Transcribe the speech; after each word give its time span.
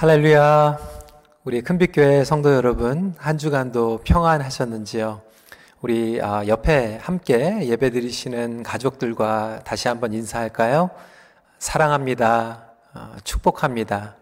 할렐루야. 0.00 0.78
우리 1.42 1.60
큰빛교회 1.60 2.22
성도 2.22 2.54
여러분, 2.54 3.16
한 3.18 3.36
주간도 3.36 4.02
평안하셨는지요? 4.04 5.22
우리 5.80 6.20
아, 6.22 6.46
옆에 6.46 7.00
함께 7.02 7.66
예배 7.66 7.90
드리시는 7.90 8.62
가족들과 8.62 9.62
다시 9.64 9.88
한번 9.88 10.12
인사할까요? 10.12 10.90
사랑합니다. 11.58 12.66
어, 12.94 13.16
축복합니다. 13.24 14.14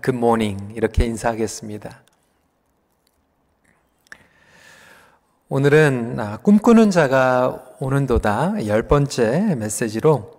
굿모닝. 0.00 0.74
이렇게 0.76 1.04
인사하겠습니다. 1.06 2.02
오늘은 5.48 6.20
아, 6.20 6.36
꿈꾸는 6.36 6.92
자가 6.92 7.64
오는도다 7.80 8.64
열 8.68 8.86
번째 8.86 9.56
메시지로 9.56 10.30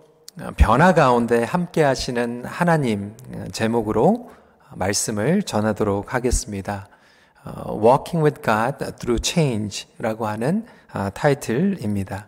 변화 0.56 0.94
가운데 0.94 1.44
함께 1.44 1.82
하시는 1.82 2.42
하나님 2.46 3.14
제목으로 3.52 4.37
말씀을 4.74 5.42
전하도록 5.42 6.14
하겠습니다. 6.14 6.88
어, 7.44 7.78
Walking 7.82 8.24
with 8.24 8.42
God 8.42 8.96
through 8.98 9.20
Change라고 9.22 10.26
하는 10.26 10.66
아, 10.92 11.10
타이틀입니다. 11.10 12.26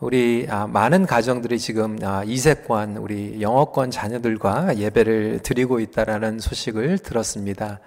우리 0.00 0.46
아, 0.50 0.66
많은 0.66 1.06
가정들이 1.06 1.58
지금 1.58 1.98
아, 2.02 2.24
이세권 2.24 2.96
우리 2.96 3.40
영어권 3.40 3.90
자녀들과 3.90 4.76
예배를 4.76 5.40
드리고 5.42 5.80
있다라는 5.80 6.40
소식을 6.40 6.98
들었습니다. 6.98 7.80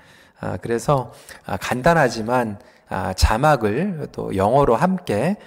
그래서 0.62 1.14
간단하지만 1.62 2.60
자막을 3.16 4.10
또 4.12 4.36
영어로 4.36 4.76
함께 4.76 5.38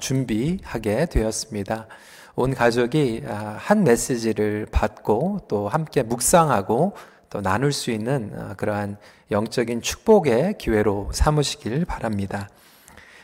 준비하게 0.00 1.06
되었습니다. 1.06 1.86
온 2.34 2.52
가족이 2.52 3.22
한 3.24 3.84
메시지를 3.84 4.66
받고 4.70 5.42
또 5.48 5.68
함께 5.68 6.02
묵상하고 6.02 6.94
또 7.32 7.40
나눌 7.40 7.72
수 7.72 7.90
있는 7.90 8.30
어, 8.36 8.52
그러한 8.58 8.98
영적인 9.30 9.80
축복의 9.80 10.58
기회로 10.58 11.08
삼으시길 11.14 11.86
바랍니다. 11.86 12.50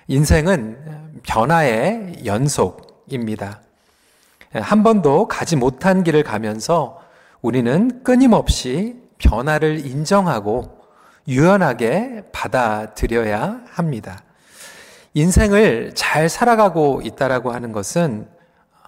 인생은 0.06 1.20
변화의 1.24 2.24
연속입니다. 2.24 3.60
한 4.54 4.82
번도 4.82 5.28
가지 5.28 5.56
못한 5.56 6.04
길을 6.04 6.22
가면서 6.22 7.02
우리는 7.42 8.02
끊임없이 8.02 8.96
변화를 9.18 9.84
인정하고 9.84 10.78
유연하게 11.28 12.30
받아들여야 12.32 13.60
합니다. 13.68 14.22
인생을 15.12 15.92
잘 15.94 16.30
살아가고 16.30 17.02
있다라고 17.04 17.52
하는 17.52 17.72
것은 17.72 18.26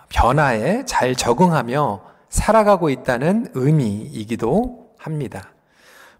변화에 0.08 0.86
잘 0.86 1.14
적응하며 1.14 2.00
살아가고 2.30 2.88
있다는 2.88 3.48
의미이기도 3.52 4.79
합니다. 5.00 5.50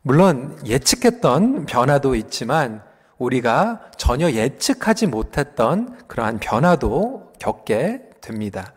물론 0.02 0.58
예측했던 0.64 1.66
변화도 1.66 2.14
있지만 2.14 2.82
우리가 3.18 3.80
전혀 3.98 4.30
예측하지 4.30 5.06
못했던 5.06 5.98
그러한 6.08 6.38
변화도 6.38 7.34
겪게 7.38 8.08
됩니다. 8.20 8.72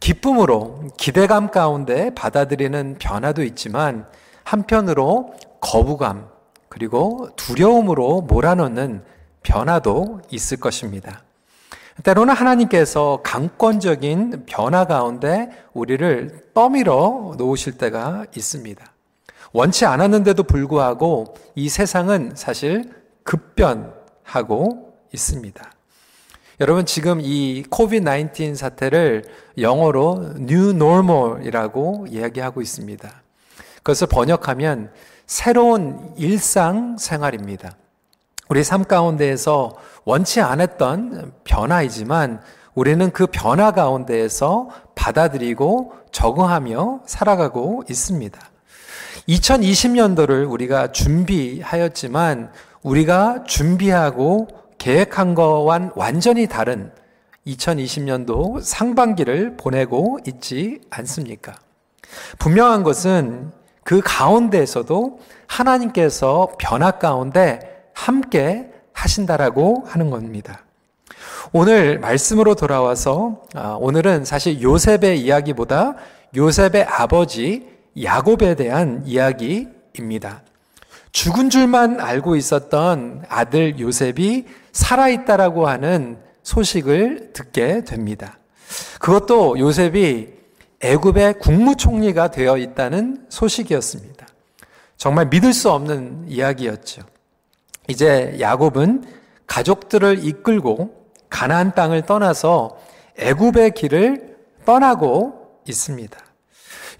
기쁨으로 0.00 0.88
기대감 0.96 1.50
가운데 1.50 2.14
받아들이는 2.14 2.96
변화도 2.98 3.42
있지만 3.44 4.06
한편으로 4.44 5.34
거부감 5.60 6.28
그리고 6.68 7.28
두려움으로 7.36 8.22
몰아넣는 8.22 9.04
변화도 9.42 10.22
있을 10.30 10.58
것입니다. 10.58 11.22
때로는 12.02 12.34
하나님께서 12.34 13.20
강권적인 13.22 14.44
변화 14.46 14.84
가운데 14.86 15.50
우리를 15.72 16.50
떠밀어 16.52 17.34
놓으실 17.38 17.78
때가 17.78 18.26
있습니다. 18.36 18.95
원치 19.52 19.84
않았는데도 19.84 20.42
불구하고 20.44 21.34
이 21.54 21.68
세상은 21.68 22.32
사실 22.34 22.90
급변하고 23.22 24.94
있습니다. 25.12 25.70
여러분 26.60 26.86
지금 26.86 27.20
이 27.20 27.64
코비드-19 27.68 28.56
사태를 28.56 29.24
영어로 29.58 30.32
New 30.36 30.70
Normal이라고 30.70 32.06
이야기하고 32.10 32.62
있습니다. 32.62 33.22
그것을 33.78 34.06
번역하면 34.06 34.90
새로운 35.26 36.14
일상 36.16 36.96
생활입니다. 36.98 37.72
우리 38.48 38.64
삶 38.64 38.84
가운데에서 38.84 39.76
원치 40.04 40.40
않았던 40.40 41.32
변화이지만 41.44 42.40
우리는 42.74 43.10
그 43.10 43.26
변화 43.26 43.72
가운데에서 43.72 44.68
받아들이고 44.94 45.92
적응하며 46.12 47.00
살아가고 47.06 47.82
있습니다. 47.90 48.38
2020년도를 49.28 50.50
우리가 50.50 50.92
준비하였지만 50.92 52.50
우리가 52.82 53.44
준비하고 53.44 54.48
계획한 54.78 55.34
거와는 55.34 55.90
완전히 55.96 56.46
다른 56.46 56.92
2020년도 57.46 58.60
상반기를 58.62 59.56
보내고 59.56 60.18
있지 60.26 60.80
않습니까? 60.90 61.54
분명한 62.38 62.82
것은 62.82 63.50
그 63.82 64.00
가운데에서도 64.04 65.20
하나님께서 65.46 66.52
변화 66.58 66.92
가운데 66.92 67.88
함께 67.94 68.70
하신다라고 68.92 69.84
하는 69.86 70.10
겁니다. 70.10 70.60
오늘 71.52 71.98
말씀으로 72.00 72.54
돌아와서 72.54 73.42
아, 73.54 73.76
오늘은 73.80 74.24
사실 74.24 74.60
요셉의 74.60 75.20
이야기보다 75.20 75.94
요셉의 76.34 76.84
아버지 76.84 77.75
야곱에 78.02 78.54
대한 78.54 79.02
이야기입니다. 79.06 80.42
죽은 81.12 81.48
줄만 81.48 82.00
알고 82.00 82.36
있었던 82.36 83.24
아들 83.28 83.78
요셉이 83.78 84.44
살아있다라고 84.72 85.66
하는 85.66 86.18
소식을 86.42 87.30
듣게 87.32 87.84
됩니다. 87.84 88.38
그것도 89.00 89.58
요셉이 89.58 90.28
애굽의 90.80 91.38
국무총리가 91.38 92.30
되어 92.30 92.58
있다는 92.58 93.24
소식이었습니다. 93.30 94.26
정말 94.98 95.28
믿을 95.28 95.52
수 95.52 95.70
없는 95.70 96.26
이야기였죠. 96.28 97.02
이제 97.88 98.36
야곱은 98.38 99.04
가족들을 99.46 100.24
이끌고 100.24 101.06
가나안 101.30 101.74
땅을 101.74 102.02
떠나서 102.02 102.78
애굽의 103.18 103.72
길을 103.72 104.36
떠나고 104.66 105.60
있습니다. 105.66 106.25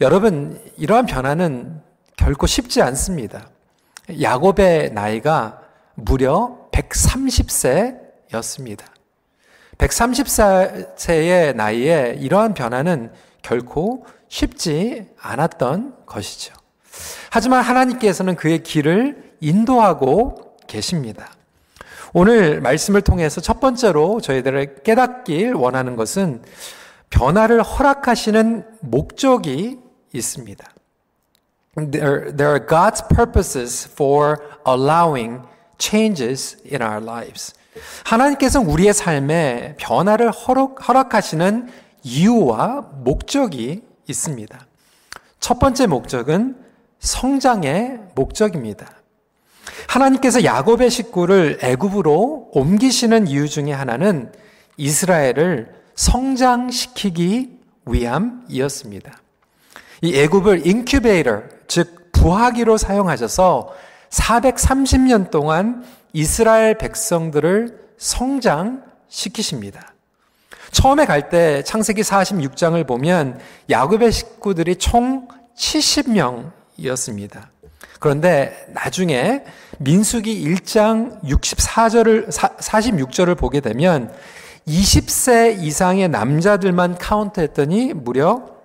여러분, 0.00 0.60
이러한 0.76 1.06
변화는 1.06 1.80
결코 2.16 2.46
쉽지 2.46 2.82
않습니다. 2.82 3.48
야곱의 4.20 4.92
나이가 4.92 5.62
무려 5.94 6.68
130세였습니다. 6.72 8.82
130세의 9.78 11.56
나이에 11.56 12.16
이러한 12.18 12.52
변화는 12.54 13.12
결코 13.40 14.04
쉽지 14.28 15.08
않았던 15.18 16.04
것이죠. 16.04 16.52
하지만 17.30 17.62
하나님께서는 17.62 18.36
그의 18.36 18.62
길을 18.62 19.36
인도하고 19.40 20.58
계십니다. 20.66 21.30
오늘 22.12 22.60
말씀을 22.60 23.00
통해서 23.02 23.40
첫 23.40 23.60
번째로 23.60 24.20
저희들을 24.20 24.82
깨닫길 24.82 25.54
원하는 25.54 25.96
것은 25.96 26.42
변화를 27.10 27.62
허락하시는 27.62 28.64
목적이 28.80 29.85
있습니다. 30.12 30.66
There, 31.76 32.34
there 32.34 32.52
are 32.52 32.66
God's 32.66 33.06
purposes 33.06 33.88
for 33.90 34.38
allowing 34.66 35.42
changes 35.78 36.56
in 36.72 36.82
our 36.82 37.02
lives. 37.02 37.54
하나님께서는 38.04 38.68
우리의 38.68 38.94
삶에 38.94 39.74
변화를 39.78 40.30
허락, 40.30 40.88
허락하시는 40.88 41.68
이유와 42.02 42.92
목적이 43.04 43.82
있습니다. 44.08 44.58
첫 45.40 45.58
번째 45.58 45.86
목적은 45.86 46.56
성장의 47.00 48.00
목적입니다. 48.14 48.90
하나님께서 49.88 50.44
야곱의 50.44 50.90
식구를 50.90 51.58
애굽으로 51.62 52.50
옮기시는 52.52 53.26
이유 53.26 53.48
중에 53.48 53.72
하나는 53.72 54.32
이스라엘을 54.76 55.74
성장시키기 55.94 57.58
위함이었습니다. 57.86 59.20
이 60.02 60.14
애굽을 60.14 60.66
인큐베이터, 60.66 61.42
즉 61.68 62.12
부화기로 62.12 62.76
사용하셔서 62.76 63.72
430년 64.10 65.30
동안 65.30 65.84
이스라엘 66.12 66.76
백성들을 66.78 67.78
성장시키십니다. 67.98 69.94
처음에 70.72 71.06
갈 71.06 71.30
때 71.30 71.62
창세기 71.62 72.02
46장을 72.02 72.86
보면 72.86 73.38
야곱의 73.70 74.12
식구들이 74.12 74.76
총 74.76 75.28
70명이었습니다. 75.56 77.48
그런데 77.98 78.66
나중에 78.68 79.44
민수기 79.78 80.44
1장 80.44 81.22
64절을 81.22 82.28
46절을 82.30 83.36
보게 83.38 83.60
되면 83.60 84.12
20세 84.68 85.62
이상의 85.62 86.08
남자들만 86.08 86.98
카운트했더니 86.98 87.94
무려 87.94 88.55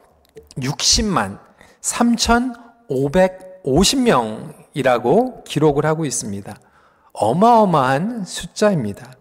60만 0.57 1.39
3,500 1.81 3.51
250명이라고 3.63 5.43
기록을 5.43 5.85
하고 5.85 6.05
있습니다. 6.05 6.55
어마어마한 7.13 8.23
숫자입니다. 8.25 9.11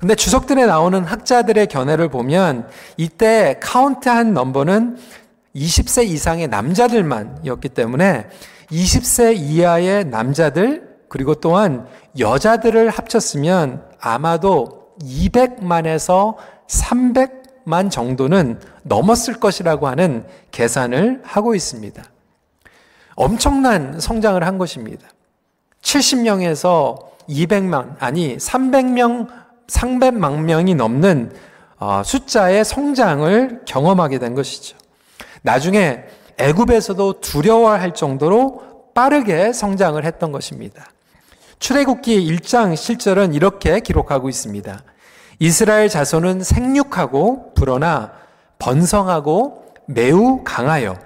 근데 0.00 0.14
주석들에 0.14 0.66
나오는 0.66 1.04
학자들의 1.04 1.66
견해를 1.68 2.08
보면 2.08 2.68
이때 2.96 3.58
카운트한 3.62 4.34
넘버는 4.34 4.98
20세 5.54 6.06
이상의 6.06 6.48
남자들만이었기 6.48 7.68
때문에 7.70 8.26
20세 8.70 9.36
이하의 9.36 10.06
남자들 10.06 10.90
그리고 11.08 11.34
또한 11.34 11.86
여자들을 12.18 12.90
합쳤으면 12.90 13.84
아마도 14.00 14.94
200만에서 15.02 16.36
300 16.68 17.41
만 17.64 17.90
정도는 17.90 18.60
넘었을 18.82 19.40
것이라고 19.40 19.88
하는 19.88 20.24
계산을 20.50 21.20
하고 21.24 21.54
있습니다. 21.54 22.02
엄청난 23.14 24.00
성장을 24.00 24.42
한 24.44 24.58
것입니다. 24.58 25.08
70명에서 25.82 27.12
200만, 27.28 27.96
아니 27.98 28.36
300명, 28.36 29.28
300만 29.66 30.40
명이 30.40 30.74
넘는 30.74 31.32
어, 31.78 32.02
숫자의 32.04 32.64
성장을 32.64 33.62
경험하게 33.66 34.18
된 34.18 34.34
것이죠. 34.34 34.76
나중에 35.42 36.04
애굽에서도 36.38 37.20
두려워할 37.20 37.94
정도로 37.94 38.90
빠르게 38.94 39.52
성장을 39.52 40.02
했던 40.04 40.32
것입니다. 40.32 40.90
출애굽기 41.58 42.26
1장 42.36 42.76
실절은 42.76 43.34
이렇게 43.34 43.80
기록하고 43.80 44.28
있습니다. 44.28 44.82
이스라엘 45.42 45.88
자손은 45.88 46.44
생육하고 46.44 47.52
불어나 47.54 48.12
번성하고 48.60 49.64
매우 49.86 50.44
강하여 50.44 50.96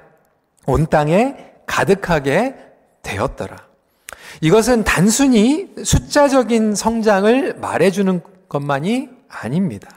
온 0.67 0.87
땅에 0.89 1.37
가득하게 1.65 2.55
되었더라. 3.01 3.57
이것은 4.43 4.85
단순히 4.85 5.71
숫자적인 5.83 6.75
성장을 6.75 7.55
말해주는 7.55 8.21
것만이 8.51 9.09
아닙니다. 9.27 9.89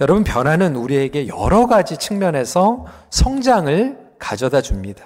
여러분, 0.00 0.24
변화는 0.24 0.74
우리에게 0.74 1.28
여러 1.28 1.66
가지 1.66 1.98
측면에서 1.98 2.86
성장을 3.10 3.98
가져다 4.18 4.62
줍니다. 4.62 5.04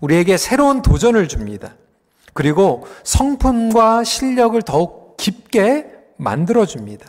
우리에게 0.00 0.36
새로운 0.36 0.82
도전을 0.82 1.26
줍니다. 1.26 1.74
그리고 2.34 2.86
성품과 3.02 4.04
실력을 4.04 4.62
더욱 4.62 5.16
깊게 5.16 5.86
만들어 6.18 6.66
줍니다. 6.66 7.08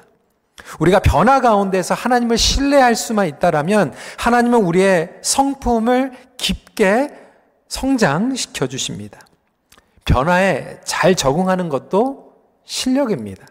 우리가 0.79 0.99
변화 0.99 1.41
가운데서 1.41 1.93
하나님을 1.93 2.37
신뢰할 2.37 2.95
수만 2.95 3.27
있다라면 3.27 3.93
하나님은 4.17 4.63
우리의 4.63 5.19
성품을 5.21 6.11
깊게 6.37 7.09
성장시켜 7.67 8.67
주십니다. 8.67 9.19
변화에 10.05 10.79
잘 10.83 11.15
적응하는 11.15 11.69
것도 11.69 12.33
실력입니다. 12.65 13.45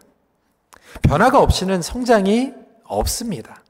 변화가 1.02 1.40
없이는 1.40 1.82
성장이 1.82 2.52
없습니다. 2.84 3.62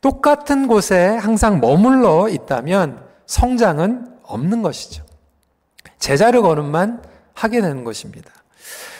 똑같은 0.00 0.68
곳에 0.68 1.16
항상 1.16 1.60
머물러 1.60 2.28
있다면 2.28 3.04
성장은 3.26 4.18
없는 4.22 4.62
것이죠. 4.62 5.04
제자를 5.98 6.42
거는만 6.42 7.02
하게 7.34 7.60
되는 7.60 7.84
것입니다. 7.84 8.30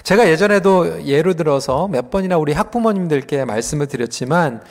제가 0.02 0.28
예전에도 0.28 1.04
예로 1.04 1.34
들어서 1.34 1.88
몇 1.88 2.10
번이나 2.10 2.38
우리 2.38 2.52
학부모님들께 2.52 3.44
말씀을 3.44 3.86
드렸지만 3.88 4.62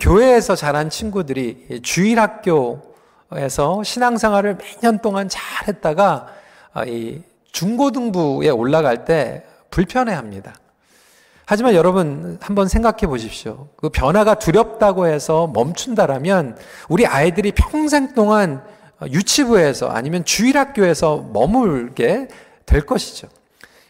교회에서 0.00 0.54
자란 0.54 0.90
친구들이 0.90 1.80
주일학교에서 1.82 3.82
신앙생활을 3.82 4.58
몇 4.58 4.80
년 4.82 4.98
동안 5.00 5.28
잘 5.28 5.68
했다가 5.68 6.26
이 6.86 7.20
중고등부에 7.52 8.50
올라갈 8.50 9.04
때 9.04 9.44
불편해합니다. 9.70 10.54
하지만 11.46 11.74
여러분 11.74 12.38
한번 12.40 12.68
생각해 12.68 13.06
보십시오. 13.06 13.68
그 13.76 13.90
변화가 13.90 14.36
두렵다고 14.36 15.06
해서 15.06 15.50
멈춘다라면 15.52 16.56
우리 16.88 17.06
아이들이 17.06 17.52
평생 17.52 18.14
동안 18.14 18.62
유치부에서 19.10 19.88
아니면 19.88 20.24
주일학교에서 20.24 21.28
머물게 21.32 22.28
될 22.64 22.86
것이죠. 22.86 23.28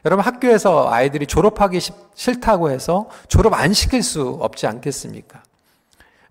여러분 0.04 0.24
학교에서 0.24 0.90
아이들이 0.90 1.26
졸업하기 1.26 1.80
싫다고 2.14 2.70
해서 2.70 3.08
졸업 3.28 3.54
안 3.54 3.72
시킬 3.72 4.02
수 4.02 4.38
없지 4.40 4.66
않겠습니까? 4.66 5.42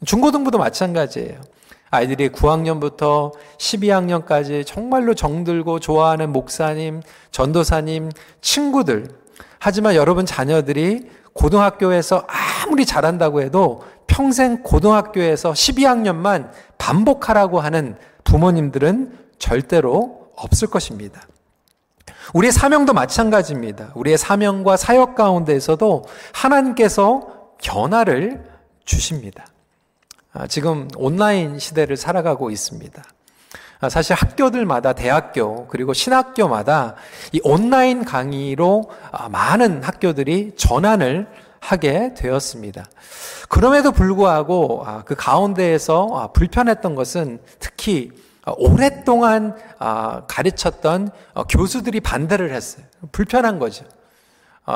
중고등부도 0.06 0.58
마찬가지예요. 0.58 1.42
아이들이 1.90 2.30
9학년부터 2.30 3.34
12학년까지 3.58 4.66
정말로 4.66 5.14
정들고 5.14 5.80
좋아하는 5.80 6.32
목사님, 6.32 7.02
전도사님, 7.32 8.10
친구들. 8.42 9.08
하지만 9.60 9.96
여러분 9.96 10.26
자녀들이 10.26 11.10
고등학교에서 11.34 12.28
아무리 12.28 12.86
잘한다고 12.86 13.42
해도 13.42 13.84
평생 14.08 14.62
고등학교에서 14.62 15.52
12학년만 15.52 16.52
반복하라고 16.78 17.60
하는 17.60 17.96
부모님들은 18.24 19.18
절대로 19.40 20.32
없을 20.36 20.68
것입니다. 20.68 21.22
우리의 22.34 22.52
사명도 22.52 22.94
마찬가지입니다. 22.94 23.92
우리의 23.96 24.18
사명과 24.18 24.78
사역 24.78 25.16
가운데에서도 25.16 26.06
하나님께서 26.32 27.28
변화를 27.62 28.44
주십니다. 28.86 29.46
아, 30.34 30.48
지금 30.48 30.88
온라인 30.96 31.60
시대를 31.60 31.98
살아가고 31.98 32.50
있습니다. 32.50 33.04
아, 33.82 33.90
사실 33.90 34.16
학교들마다 34.16 34.94
대학교 34.94 35.68
그리고 35.68 35.94
신학교마다 35.94 36.96
이 37.34 37.42
온라인 37.44 38.06
강의로 38.06 38.90
아, 39.12 39.30
많은 39.30 39.84
학교들이 39.84 40.54
전환을 40.56 41.28
하게 41.60 42.14
되었습니다. 42.16 42.86
그럼에도 43.48 43.92
불구하고 43.92 44.86
그 45.06 45.16
가운데에서 45.16 46.32
불편했던 46.34 46.96
것은 46.96 47.40
특히 47.60 48.12
오랫동안 48.58 49.56
가르쳤던 50.28 51.10
어, 51.34 51.44
교수들이 51.46 52.02
반대를 52.02 52.54
했어요. 52.54 52.86
불편한 53.12 53.60
거죠. 53.60 53.86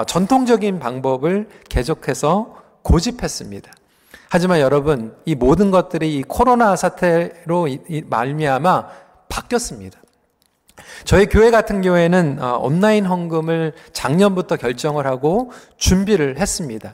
전통적인 0.05 0.79
방법을 0.79 1.47
계속해서 1.69 2.57
고집했습니다. 2.81 3.71
하지만 4.29 4.59
여러분, 4.59 5.15
이 5.25 5.35
모든 5.35 5.71
것들이 5.71 6.17
이 6.17 6.23
코로나 6.23 6.75
사태로 6.75 7.67
말미암아 8.05 8.87
바뀌었습니다. 9.29 9.99
저희 11.03 11.25
교회 11.25 11.51
같은 11.51 11.81
경우에는 11.81 12.37
어, 12.41 12.57
온라인 12.61 13.05
헌금을 13.05 13.73
작년부터 13.93 14.57
결정을 14.57 15.07
하고 15.07 15.51
준비를 15.77 16.39
했습니다. 16.39 16.93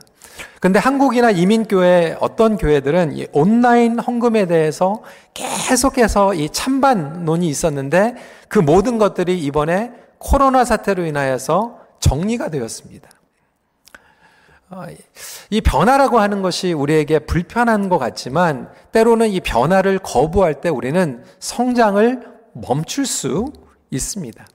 근데 0.60 0.78
한국이나 0.78 1.30
이민교회 1.30 2.16
어떤 2.20 2.56
교회들은 2.56 3.16
이 3.16 3.26
온라인 3.32 3.98
헌금에 3.98 4.46
대해서 4.46 5.02
계속해서 5.34 6.34
이 6.34 6.48
찬반론이 6.48 7.46
있었는데 7.48 8.14
그 8.48 8.58
모든 8.58 8.98
것들이 8.98 9.38
이번에 9.38 9.92
코로나 10.18 10.64
사태로 10.64 11.04
인하여서 11.04 11.78
정리가 12.00 12.48
되었습니다. 12.48 13.10
어, 14.70 14.86
이 15.50 15.60
변화라고 15.60 16.18
하는 16.18 16.42
것이 16.42 16.72
우리에게 16.72 17.20
불편한 17.20 17.88
것 17.88 17.98
같지만 17.98 18.70
때로는 18.92 19.28
이 19.28 19.40
변화를 19.40 19.98
거부할 19.98 20.60
때 20.60 20.68
우리는 20.68 21.22
성장을 21.38 22.22
멈출 22.54 23.06
수 23.06 23.52
있습니다. 23.96 24.46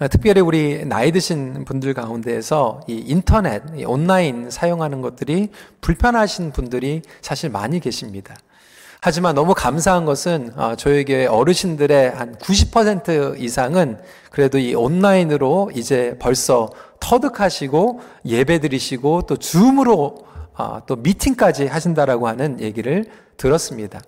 어, 0.00 0.08
특별히 0.08 0.40
우리 0.40 0.84
나이 0.84 1.10
드신 1.10 1.64
분들 1.64 1.92
가운데에서 1.92 2.82
이 2.86 3.02
인터넷, 3.06 3.62
이 3.76 3.84
온라인 3.84 4.48
사용하는 4.48 5.00
것들이 5.02 5.50
불편하신 5.80 6.52
분들이 6.52 7.02
사실 7.20 7.50
많이 7.50 7.80
계십니다. 7.80 8.36
하지만 9.00 9.34
너무 9.34 9.54
감사한 9.54 10.04
것은 10.04 10.52
어, 10.56 10.76
저에게 10.76 11.26
어르신들의 11.26 12.10
한 12.10 12.34
90% 12.36 13.40
이상은 13.40 13.98
그래도 14.30 14.58
이 14.58 14.74
온라인으로 14.74 15.72
이제 15.74 16.16
벌써 16.20 16.70
터득하시고 17.00 18.00
예배 18.24 18.58
드리시고 18.60 19.22
또 19.22 19.36
줌으로 19.36 20.26
어, 20.54 20.80
또 20.86 20.96
미팅까지 20.96 21.66
하신다라고 21.66 22.26
하는 22.26 22.60
얘기를 22.60 23.06
들었습니다. 23.36 24.00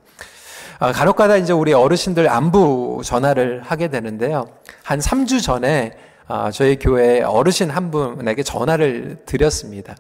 어, 0.81 0.93
간혹가다 0.93 1.37
이제 1.37 1.53
우리 1.53 1.75
어르신들 1.75 2.29
안부 2.29 3.03
전화를 3.05 3.61
하게 3.63 3.89
되는데요. 3.89 4.49
한 4.83 4.99
3주 4.99 5.43
전에 5.43 5.93
저희 6.53 6.79
교회 6.79 7.23
어르신 7.23 7.69
한 7.71 7.91
분에게 7.91 8.43
전화를 8.43 9.19
드렸습니다. 9.27 9.95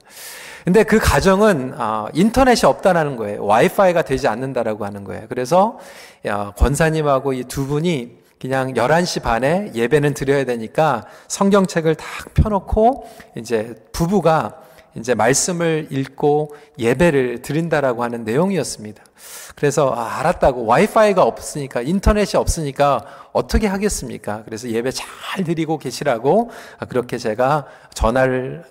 근데 0.64 0.82
그 0.84 0.98
가정은 0.98 1.74
어, 1.76 2.08
인터넷이 2.14 2.66
없다라는 2.66 3.16
거예요. 3.16 3.44
와이파이가 3.44 4.02
되지 4.02 4.26
않는다라고 4.28 4.84
하는 4.86 5.04
거예요. 5.04 5.26
그래서 5.28 5.78
권사님하고 6.56 7.34
이 7.34 7.44
두 7.44 7.66
분이 7.66 8.18
그냥 8.40 8.72
11시 8.72 9.22
반에 9.22 9.70
예배는 9.74 10.14
드려야 10.14 10.44
되니까 10.44 11.04
성경책을 11.28 11.94
딱 11.96 12.32
펴놓고 12.32 13.06
이제 13.36 13.74
부부가 13.92 14.54
이제 14.96 15.14
말씀을 15.14 15.88
읽고 15.90 16.54
예배를 16.78 17.42
드린다라고 17.42 18.02
하는 18.02 18.24
내용이었습니다. 18.24 19.02
그래서 19.54 19.92
아, 19.94 20.18
알았다고 20.18 20.64
와이파이가 20.64 21.22
없으니까 21.22 21.82
인터넷이 21.82 22.38
없으니까 22.38 23.04
어떻게 23.32 23.66
하겠습니까? 23.66 24.42
그래서 24.44 24.68
예배 24.68 24.90
잘 24.90 25.44
드리고 25.44 25.78
계시라고 25.78 26.50
그렇게 26.88 27.18
제가 27.18 27.66
전화를 27.94 28.64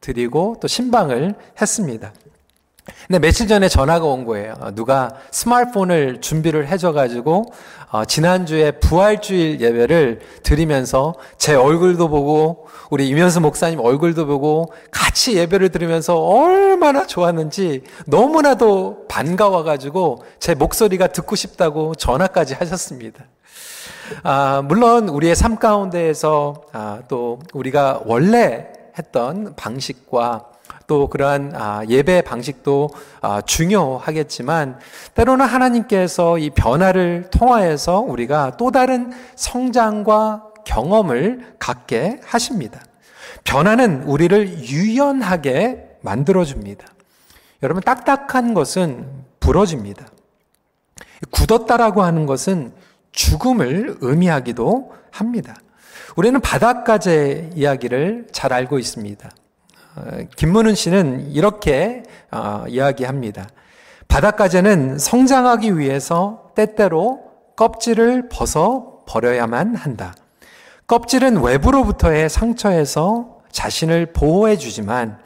드리고 0.00 0.56
또 0.60 0.68
신방을 0.68 1.34
했습니다. 1.60 2.12
근데 3.06 3.18
며칠 3.18 3.48
전에 3.48 3.68
전화가 3.68 4.06
온 4.06 4.24
거예요. 4.24 4.54
어, 4.60 4.74
누가 4.74 5.16
스마트폰을 5.30 6.20
준비를 6.20 6.68
해줘가지고 6.68 7.52
어, 7.96 8.04
지난주에 8.04 8.72
부활주일 8.72 9.62
예배를 9.62 10.20
드리면서 10.42 11.14
제 11.38 11.54
얼굴도 11.54 12.08
보고 12.08 12.68
우리 12.90 13.08
이면수 13.08 13.40
목사님 13.40 13.80
얼굴도 13.80 14.26
보고 14.26 14.70
같이 14.90 15.34
예배를 15.38 15.70
들으면서 15.70 16.18
얼마나 16.18 17.06
좋았는지 17.06 17.84
너무나도 18.04 19.06
반가워가지고 19.08 20.24
제 20.38 20.54
목소리가 20.54 21.06
듣고 21.06 21.36
싶다고 21.36 21.94
전화까지 21.94 22.52
하셨습니다. 22.54 23.24
아, 24.22 24.62
물론 24.62 25.08
우리의 25.08 25.34
삶 25.34 25.56
가운데에서 25.56 26.64
아, 26.72 27.00
또 27.08 27.38
우리가 27.54 28.02
원래 28.04 28.66
했던 28.98 29.54
방식과 29.56 30.44
또 30.86 31.08
그러한 31.08 31.52
아, 31.54 31.82
예배 31.88 32.22
방식도 32.22 32.90
아, 33.20 33.40
중요하겠지만 33.40 34.78
때로는 35.14 35.46
하나님께서 35.46 36.38
이 36.38 36.50
변화를 36.50 37.28
통하여서 37.30 38.00
우리가 38.00 38.56
또 38.56 38.70
다른 38.70 39.12
성장과 39.34 40.44
경험을 40.64 41.54
갖게 41.58 42.20
하십니다. 42.24 42.80
변화는 43.44 44.02
우리를 44.02 44.60
유연하게 44.64 45.98
만들어줍니다. 46.02 46.86
여러분, 47.62 47.82
딱딱한 47.82 48.54
것은 48.54 49.08
부러집니다. 49.40 50.06
굳었다라고 51.30 52.02
하는 52.02 52.26
것은 52.26 52.72
죽음을 53.12 53.96
의미하기도 54.00 54.92
합니다. 55.10 55.56
우리는 56.16 56.40
바닷가재 56.40 57.50
이야기를 57.54 58.28
잘 58.32 58.52
알고 58.52 58.78
있습니다. 58.78 59.30
어, 59.96 60.18
김문은 60.36 60.74
씨는 60.74 61.32
이렇게 61.32 62.02
어, 62.30 62.64
이야기합니다. 62.68 63.48
바닷가재는 64.08 64.98
성장하기 64.98 65.78
위해서 65.78 66.50
때때로 66.54 67.20
껍질을 67.56 68.28
벗어 68.28 69.02
버려야만 69.06 69.74
한다. 69.74 70.14
껍질은 70.86 71.42
외부로부터의 71.42 72.28
상처에서 72.28 73.38
자신을 73.50 74.12
보호해 74.12 74.56
주지만 74.56 75.18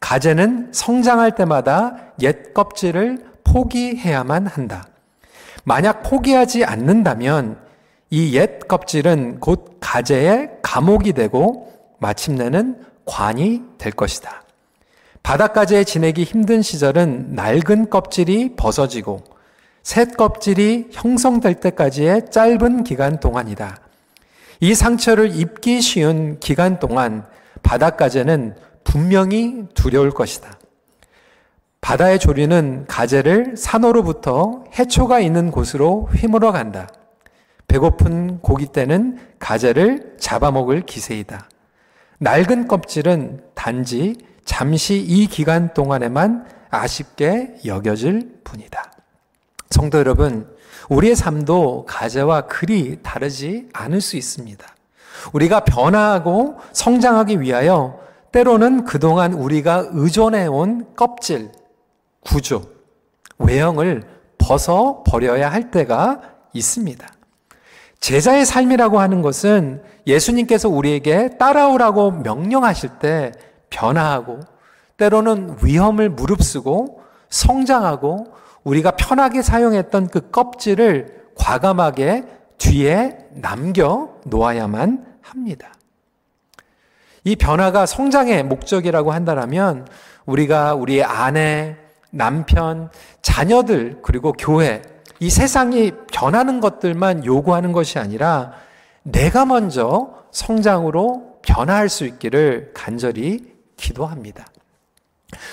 가재는 0.00 0.70
성장할 0.72 1.34
때마다 1.34 1.96
옛 2.22 2.54
껍질을 2.54 3.24
포기해야만 3.42 4.46
한다. 4.46 4.86
만약 5.64 6.02
포기하지 6.02 6.64
않는다면 6.64 7.58
이 8.10 8.34
옛 8.36 8.68
껍질은 8.68 9.40
곧 9.40 9.78
가재의 9.80 10.58
감옥이 10.62 11.12
되고 11.14 11.72
마침내는 11.98 12.84
관이 13.04 13.62
될 13.78 13.92
것이다. 13.92 14.42
바닷가재에 15.22 15.84
지내기 15.84 16.24
힘든 16.24 16.62
시절은 16.62 17.34
낡은 17.34 17.90
껍질이 17.90 18.56
벗어지고 18.56 19.24
새 19.82 20.04
껍질이 20.04 20.88
형성될 20.92 21.60
때까지의 21.60 22.30
짧은 22.30 22.84
기간 22.84 23.20
동안이다. 23.20 23.78
이 24.60 24.74
상처를 24.74 25.34
입기 25.34 25.80
쉬운 25.80 26.38
기간 26.40 26.78
동안 26.78 27.26
바닷가재는 27.62 28.56
분명히 28.84 29.66
두려울 29.74 30.10
것이다. 30.10 30.58
바다의 31.80 32.18
조류는 32.18 32.86
가재를 32.86 33.56
산호로부터 33.58 34.64
해초가 34.78 35.20
있는 35.20 35.50
곳으로 35.50 36.08
휘물어 36.14 36.52
간다. 36.52 36.88
배고픈 37.68 38.40
고기 38.40 38.66
때는 38.66 39.18
가재를 39.38 40.16
잡아먹을 40.18 40.82
기세이다. 40.82 41.48
낡은 42.18 42.68
껍질은 42.68 43.42
단지 43.54 44.16
잠시 44.44 44.96
이 44.96 45.26
기간 45.26 45.72
동안에만 45.74 46.46
아쉽게 46.70 47.56
여겨질 47.64 48.40
뿐이다. 48.44 48.92
성도 49.70 49.98
여러분, 49.98 50.54
우리의 50.88 51.16
삶도 51.16 51.86
가재와 51.86 52.42
글이 52.42 53.00
다르지 53.02 53.68
않을 53.72 54.00
수 54.00 54.16
있습니다. 54.16 54.66
우리가 55.32 55.60
변화하고 55.60 56.58
성장하기 56.72 57.40
위하여 57.40 57.98
때로는 58.32 58.84
그동안 58.84 59.32
우리가 59.32 59.88
의존해온 59.92 60.94
껍질, 60.96 61.50
구조, 62.20 62.62
외형을 63.38 64.02
벗어 64.38 65.02
버려야 65.06 65.50
할 65.50 65.70
때가 65.70 66.20
있습니다. 66.52 67.06
제자의 68.00 68.44
삶이라고 68.44 69.00
하는 69.00 69.22
것은 69.22 69.82
예수님께서 70.06 70.68
우리에게 70.68 71.36
따라오라고 71.38 72.10
명령하실 72.10 72.90
때 73.00 73.32
변화하고 73.70 74.40
때로는 74.96 75.56
위험을 75.62 76.10
무릅쓰고 76.10 77.02
성장하고 77.30 78.32
우리가 78.62 78.92
편하게 78.92 79.42
사용했던 79.42 80.08
그 80.08 80.30
껍질을 80.30 81.24
과감하게 81.36 82.24
뒤에 82.58 83.18
남겨 83.32 84.14
놓아야만 84.24 85.04
합니다. 85.20 85.72
이 87.24 87.36
변화가 87.36 87.86
성장의 87.86 88.44
목적이라고 88.44 89.12
한다면 89.12 89.86
우리가 90.26 90.74
우리의 90.74 91.02
아내, 91.04 91.76
남편, 92.10 92.90
자녀들, 93.22 93.98
그리고 94.02 94.32
교회, 94.32 94.82
이 95.20 95.30
세상이 95.30 95.92
변하는 96.12 96.60
것들만 96.60 97.24
요구하는 97.24 97.72
것이 97.72 97.98
아니라 97.98 98.52
내가 99.04 99.44
먼저 99.44 100.12
성장으로 100.32 101.38
변화할 101.42 101.88
수 101.88 102.04
있기를 102.04 102.72
간절히 102.74 103.54
기도합니다. 103.76 104.46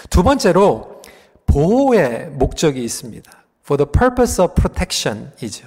두 0.09 0.23
번째로 0.23 1.01
보호의 1.45 2.29
목적이 2.31 2.83
있습니다. 2.83 3.31
For 3.63 3.77
the 3.77 3.91
purpose 3.91 4.43
of 4.43 4.55
protection 4.55 5.31
이죠. 5.41 5.65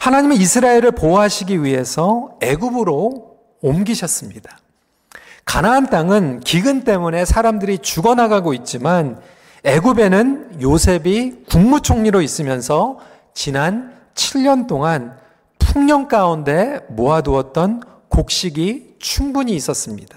하나님은 0.00 0.36
이스라엘을 0.36 0.92
보호하시기 0.92 1.62
위해서 1.62 2.36
애굽으로 2.40 3.36
옮기셨습니다. 3.60 4.58
가나안 5.44 5.90
땅은 5.90 6.40
기근 6.40 6.84
때문에 6.84 7.24
사람들이 7.24 7.78
죽어나가고 7.78 8.54
있지만 8.54 9.20
애굽에는 9.64 10.62
요셉이 10.62 11.44
국무총리로 11.48 12.22
있으면서 12.22 12.98
지난 13.34 13.94
7년 14.14 14.66
동안 14.66 15.16
풍령 15.74 16.06
가운데 16.06 16.78
모아두었던 16.88 17.82
곡식이 18.08 18.94
충분히 19.00 19.56
있었습니다. 19.56 20.16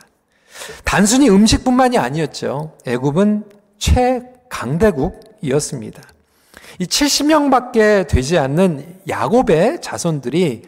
단순히 0.84 1.32
음식뿐만이 1.32 1.98
아니었죠. 1.98 2.74
애굽은 2.86 3.46
최강대국이었습니다. 3.80 6.04
이 6.78 6.86
70명밖에 6.86 8.08
되지 8.08 8.38
않는 8.38 9.00
야곱의 9.08 9.82
자손들이 9.82 10.62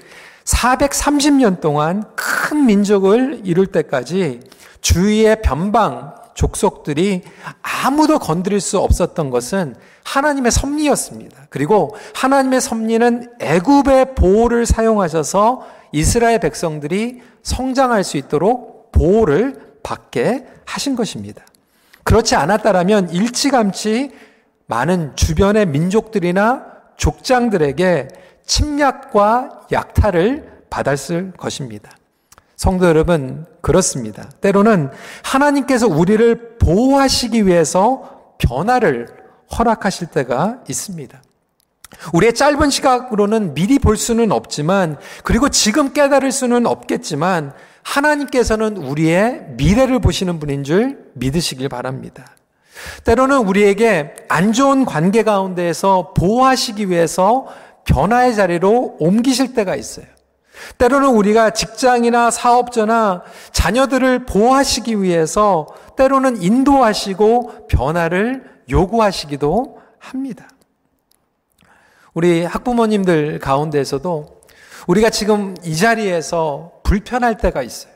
430년 0.44 1.62
동안 1.62 2.04
큰 2.16 2.66
민족을 2.66 3.42
이룰 3.44 3.68
때까지 3.68 4.40
주위의 4.82 5.44
변방 5.44 6.16
족속들이 6.40 7.22
아무도 7.62 8.18
건드릴 8.18 8.62
수 8.62 8.80
없었던 8.80 9.30
것은 9.30 9.76
하나님의 10.06 10.54
섭리였습니다. 10.54 11.48
그리고 11.50 11.98
하나님의 12.16 12.62
섭리는 12.62 13.34
애굽의 13.42 14.16
보호를 14.16 14.66
사용하셔서 14.66 15.68
이스라엘 15.92 16.40
백성들이 16.40 17.22
성장할 17.44 18.06
수 18.06 18.16
있도록 18.16 18.94
보호를 18.94 19.74
받게 19.84 20.46
하신 20.66 20.96
것입니다. 20.96 21.44
그렇지 22.06 22.36
않았다라면 22.36 23.10
일찌감치 23.10 24.12
많은 24.68 25.18
주변의 25.18 25.66
민족들이나 25.66 26.66
족장들에게 26.96 28.08
침략과 28.46 29.68
약탈을 29.74 30.64
받았을 30.70 31.34
것입니다. 31.36 31.92
성도 32.60 32.88
여러분, 32.88 33.46
그렇습니다. 33.62 34.30
때로는 34.42 34.90
하나님께서 35.24 35.88
우리를 35.88 36.58
보호하시기 36.60 37.48
위해서 37.48 38.34
변화를 38.38 39.08
허락하실 39.58 40.08
때가 40.08 40.60
있습니다. 40.68 41.24
우리의 42.12 42.34
짧은 42.34 42.70
시각으로는 42.70 43.54
미리 43.54 43.80
볼 43.80 43.96
수는 43.96 44.34
없지만, 44.34 44.98
그리고 45.24 45.48
지금 45.48 45.94
깨달을 45.94 46.34
수는 46.34 46.66
없겠지만, 46.66 47.54
하나님께서는 47.84 48.76
우리의 48.76 49.46
미래를 49.52 50.00
보시는 50.00 50.40
분인 50.40 50.66
줄 50.66 51.12
믿으시길 51.14 51.70
바랍니다. 51.70 52.36
때로는 53.06 53.38
우리에게 53.38 54.16
안 54.28 54.52
좋은 54.52 54.84
관계 54.84 55.24
가운데에서 55.24 56.14
보호하시기 56.14 56.90
위해서 56.90 57.48
변화의 57.86 58.36
자리로 58.36 58.98
옮기실 59.00 59.54
때가 59.54 59.78
있어요. 59.78 60.19
때로는 60.78 61.10
우리가 61.10 61.52
직장이나 61.52 62.32
사업자나 62.32 63.24
자녀들을 63.52 64.26
보호하시기 64.26 65.02
위해서 65.02 65.68
때로는 65.98 66.42
인도하시고 66.42 67.68
변화를 67.68 68.44
요구하시기도 68.70 69.80
합니다. 70.00 70.48
우리 72.14 72.44
학부모님들 72.44 73.40
가운데에서도 73.40 74.42
우리가 74.88 75.10
지금 75.10 75.56
이 75.64 75.76
자리에서 75.76 76.72
불편할 76.84 77.38
때가 77.38 77.62
있어요. 77.62 77.94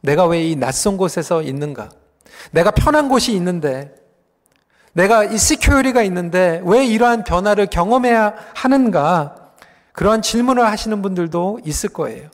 내가 0.00 0.26
왜 0.26 0.42
이 0.50 0.56
낯선 0.56 0.96
곳에서 0.96 1.42
있는가? 1.42 1.90
내가 2.52 2.70
편한 2.70 3.08
곳이 3.08 3.32
있는데, 3.34 3.94
내가 4.92 5.24
이 5.24 5.38
시큐리가 5.38 6.02
있는데 6.02 6.60
왜 6.64 6.84
이러한 6.84 7.22
변화를 7.24 7.66
경험해야 7.66 8.34
하는가? 8.54 9.39
그런 9.92 10.22
질문을 10.22 10.64
하시는 10.66 11.02
분들도 11.02 11.60
있을 11.64 11.90
거예요. 11.90 12.28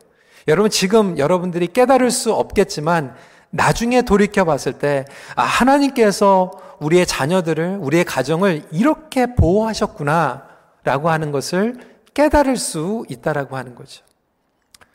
여러분, 0.48 0.70
지금 0.70 1.18
여러분들이 1.18 1.68
깨달을 1.68 2.10
수 2.10 2.32
없겠지만, 2.32 3.14
나중에 3.50 4.02
돌이켜 4.02 4.44
봤을 4.44 4.74
때, 4.74 5.04
아, 5.34 5.42
하나님께서 5.42 6.50
우리의 6.80 7.06
자녀들을, 7.06 7.78
우리의 7.80 8.04
가정을 8.04 8.64
이렇게 8.70 9.34
보호하셨구나, 9.34 10.46
라고 10.84 11.10
하는 11.10 11.32
것을 11.32 11.80
깨달을 12.14 12.56
수 12.56 13.04
있다라고 13.08 13.56
하는 13.56 13.74
거죠. 13.74 14.04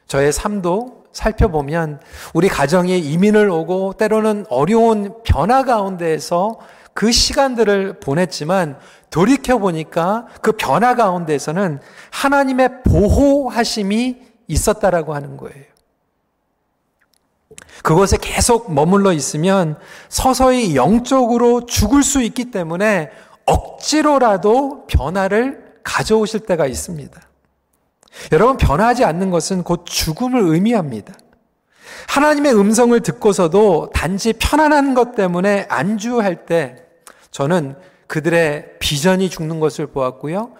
저의 0.08 0.32
삶도 0.32 1.04
살펴보면 1.12 2.00
우리 2.34 2.48
가정에 2.48 2.98
이민을 2.98 3.50
오고 3.50 3.94
때로는 3.94 4.46
어려운 4.50 5.14
변화 5.24 5.64
가운데에서 5.64 6.60
그 6.94 7.12
시간들을 7.12 8.00
보냈지만 8.00 8.78
돌이켜 9.10 9.58
보니까 9.58 10.28
그 10.42 10.54
변화 10.54 10.96
가운데에서는 10.96 11.80
하나님의 12.12 12.84
보호하심이 12.84 14.22
있었다라고 14.48 15.14
하는 15.14 15.38
거예요. 15.38 15.72
그곳에 17.84 18.18
계속 18.20 18.74
머물러 18.74 19.12
있으면 19.14 19.78
서서히 20.10 20.76
영적으로 20.76 21.66
죽을 21.66 22.04
수 22.04 22.22
있기 22.22 22.52
때문에 22.52 23.10
억지로라도 23.46 24.86
변화를 24.88 25.76
가져오실 25.84 26.42
때가 26.42 26.68
있습니다. 26.68 27.20
여러분, 28.34 28.58
변하지 28.58 29.04
않는 29.04 29.32
것은 29.32 29.64
곧 29.64 29.86
죽음을 29.86 30.42
의미합니다. 30.42 31.14
하나님의 32.08 32.54
음성을 32.54 33.00
듣고서도 33.00 33.92
단지 33.94 34.34
편안한 34.34 34.94
것 34.94 35.16
때문에 35.16 35.66
안주할 35.70 36.46
때 36.46 36.81
저는 37.32 37.76
그들의 38.08 38.78
비전이 38.80 39.30
죽는 39.30 39.60
것을 39.60 39.88
보았고요. 39.88 40.54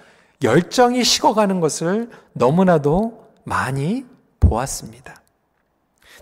열정이 0.44 1.04
식어가는 1.04 1.60
것을 1.60 2.10
너무나도 2.34 3.28
많이 3.44 4.06
보았습니다. 4.40 5.16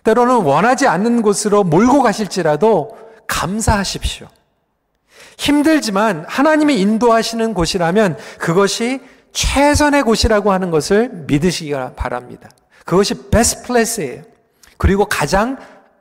때로는 0.03 0.43
원하지 0.43 0.87
않는 0.87 1.21
곳으로 1.21 1.63
몰고 1.63 2.01
가실지라도 2.01 2.97
감사하십시오. 3.27 4.27
힘들지만 5.37 6.25
하나님이 6.27 6.79
인도하시는 6.79 7.53
곳이라면 7.53 8.17
그것이 8.39 9.01
최선의 9.31 10.03
곳이라고 10.03 10.51
하는 10.51 10.71
것을 10.71 11.09
믿으시기 11.27 11.73
바랍니다. 11.95 12.49
그것이 12.85 13.29
베스트 13.29 13.67
플레이스예요. 13.67 14.23
그리고 14.77 15.05
가장 15.05 15.57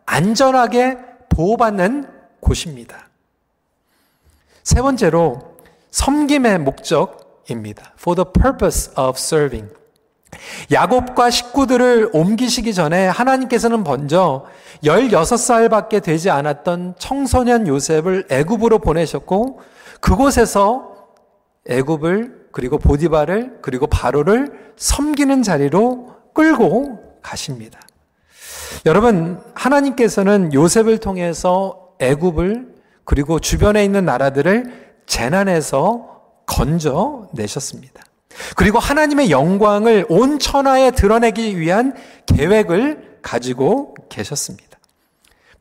안전하게 0.06 0.98
보호받는 1.28 2.08
곳입니다. 2.40 3.07
세 4.68 4.82
번째로 4.82 5.40
섬김의 5.92 6.58
목적입니다. 6.58 7.94
For 7.98 8.14
the 8.14 8.26
purpose 8.30 8.92
of 8.98 9.14
serving. 9.16 9.72
야곱과 10.70 11.30
식구들을 11.30 12.10
옮기시기 12.12 12.74
전에 12.74 13.06
하나님께서는 13.08 13.82
먼저 13.82 14.44
16살밖에 14.84 16.02
되지 16.02 16.28
않았던 16.28 16.96
청소년 16.98 17.66
요셉을 17.66 18.26
애굽으로 18.30 18.80
보내셨고 18.80 19.62
그곳에서 20.02 20.92
애굽을 21.66 22.48
그리고 22.52 22.76
보디바를 22.76 23.60
그리고 23.62 23.86
바로를 23.86 24.52
섬기는 24.76 25.42
자리로 25.42 26.14
끌고 26.34 27.20
가십니다. 27.22 27.80
여러분 28.84 29.40
하나님께서는 29.54 30.52
요셉을 30.52 30.98
통해서 30.98 31.88
애굽을 32.00 32.77
그리고 33.08 33.38
주변에 33.38 33.82
있는 33.86 34.04
나라들을 34.04 34.96
재난에서 35.06 36.20
건져 36.44 37.26
내셨습니다. 37.32 38.04
그리고 38.54 38.78
하나님의 38.78 39.30
영광을 39.30 40.04
온 40.10 40.38
천하에 40.38 40.90
드러내기 40.90 41.58
위한 41.58 41.94
계획을 42.26 43.20
가지고 43.22 43.94
계셨습니다. 44.10 44.78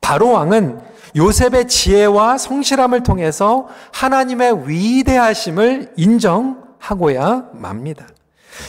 바로 0.02 0.32
왕은 0.32 0.82
요셉의 1.16 1.70
지혜와 1.70 2.38
성실함을 2.38 3.04
통해서 3.04 3.70
하나님의 3.94 4.68
위대하심을 4.68 5.94
인정하고야 5.96 7.52
맙니다. 7.54 8.08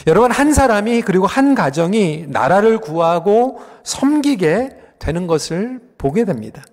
여러분, 0.07 0.31
한 0.31 0.53
사람이 0.53 1.01
그리고 1.01 1.27
한 1.27 1.53
가정이 1.53 2.27
나라를 2.29 2.77
구하고 2.77 3.59
섬기게 3.83 4.77
되는 4.99 5.27
것을 5.27 5.81
보게 5.97 6.23
됩니다. 6.23 6.63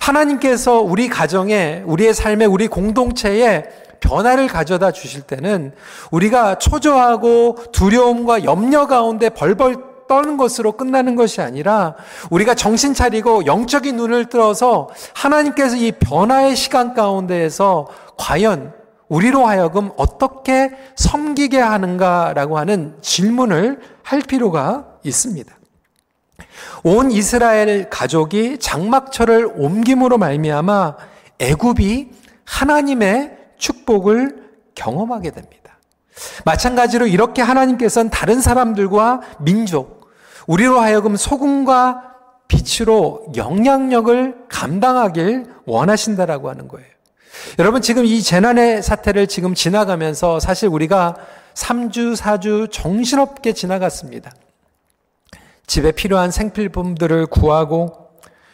하나님께서 0.00 0.80
우리 0.80 1.08
가정에, 1.08 1.82
우리의 1.86 2.14
삶에, 2.14 2.44
우리 2.44 2.68
공동체에 2.68 3.64
변화를 4.00 4.46
가져다 4.46 4.92
주실 4.92 5.22
때는 5.22 5.72
우리가 6.10 6.58
초조하고 6.58 7.56
두려움과 7.72 8.44
염려 8.44 8.86
가운데 8.86 9.30
벌벌 9.30 9.96
떠는 10.08 10.36
것으로 10.36 10.72
끝나는 10.72 11.16
것이 11.16 11.40
아니라 11.40 11.96
우리가 12.30 12.54
정신 12.54 12.94
차리고 12.94 13.46
영적인 13.46 13.96
눈을 13.96 14.26
들어서 14.26 14.88
하나님께서 15.14 15.76
이 15.76 15.92
변화의 15.92 16.54
시간 16.54 16.94
가운데에서 16.94 17.88
과연 18.16 18.72
우리로 19.08 19.46
하여금 19.46 19.90
어떻게 19.96 20.70
섬기게 20.96 21.58
하는가라고 21.58 22.58
하는 22.58 22.96
질문을 23.00 23.80
할 24.02 24.20
필요가 24.20 24.86
있습니다. 25.04 25.52
온 26.82 27.10
이스라엘 27.10 27.90
가족이 27.90 28.58
장막철을 28.58 29.52
옮김으로 29.56 30.18
말미암아 30.18 30.96
애굽이 31.38 32.10
하나님의 32.44 33.36
축복을 33.58 34.44
경험하게 34.74 35.30
됩니다. 35.30 35.78
마찬가지로 36.44 37.06
이렇게 37.06 37.42
하나님께서는 37.42 38.10
다른 38.10 38.40
사람들과 38.40 39.20
민족, 39.38 40.10
우리로 40.46 40.80
하여금 40.80 41.16
소금과 41.16 42.02
빛으로 42.48 43.26
영향력을 43.36 44.46
감당하길 44.48 45.46
원하신다라고 45.66 46.48
하는 46.48 46.68
거예요. 46.68 46.86
여러분 47.58 47.82
지금 47.82 48.04
이 48.04 48.22
재난의 48.22 48.82
사태를 48.82 49.26
지금 49.26 49.54
지나가면서 49.54 50.40
사실 50.40 50.68
우리가 50.68 51.16
3주, 51.54 52.16
4주 52.16 52.70
정신없게 52.70 53.52
지나갔습니다. 53.52 54.30
집에 55.66 55.92
필요한 55.92 56.30
생필품들을 56.30 57.26
구하고 57.26 58.08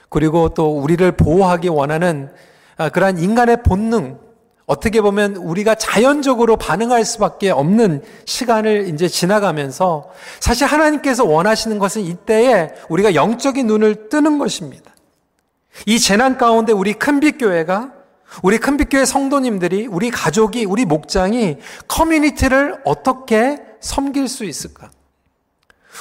그리고 0.08 0.50
또 0.50 0.78
우리를 0.78 1.10
보호하기 1.12 1.68
원하는 1.68 2.30
아, 2.76 2.88
그러한 2.88 3.18
인간의 3.18 3.62
본능, 3.62 4.18
어떻게 4.66 5.00
보면 5.00 5.36
우리가 5.36 5.74
자연적으로 5.74 6.56
반응할 6.56 7.04
수밖에 7.04 7.50
없는 7.50 8.02
시간을 8.24 8.88
이제 8.88 9.08
지나가면서 9.08 10.10
사실 10.40 10.66
하나님께서 10.66 11.24
원하시는 11.24 11.78
것은 11.78 12.02
이때에 12.02 12.70
우리가 12.88 13.14
영적인 13.14 13.66
눈을 13.66 14.08
뜨는 14.08 14.38
것입니다. 14.38 14.94
이 15.86 15.98
재난 15.98 16.38
가운데 16.38 16.72
우리 16.72 16.94
큰빛교회가 16.94 17.92
우리 18.42 18.58
큰빛교회 18.58 19.04
성도님들이 19.04 19.86
우리 19.86 20.10
가족이 20.10 20.64
우리 20.64 20.84
목장이 20.84 21.58
커뮤니티를 21.88 22.80
어떻게 22.84 23.58
섬길 23.80 24.28
수 24.28 24.44
있을까? 24.44 24.90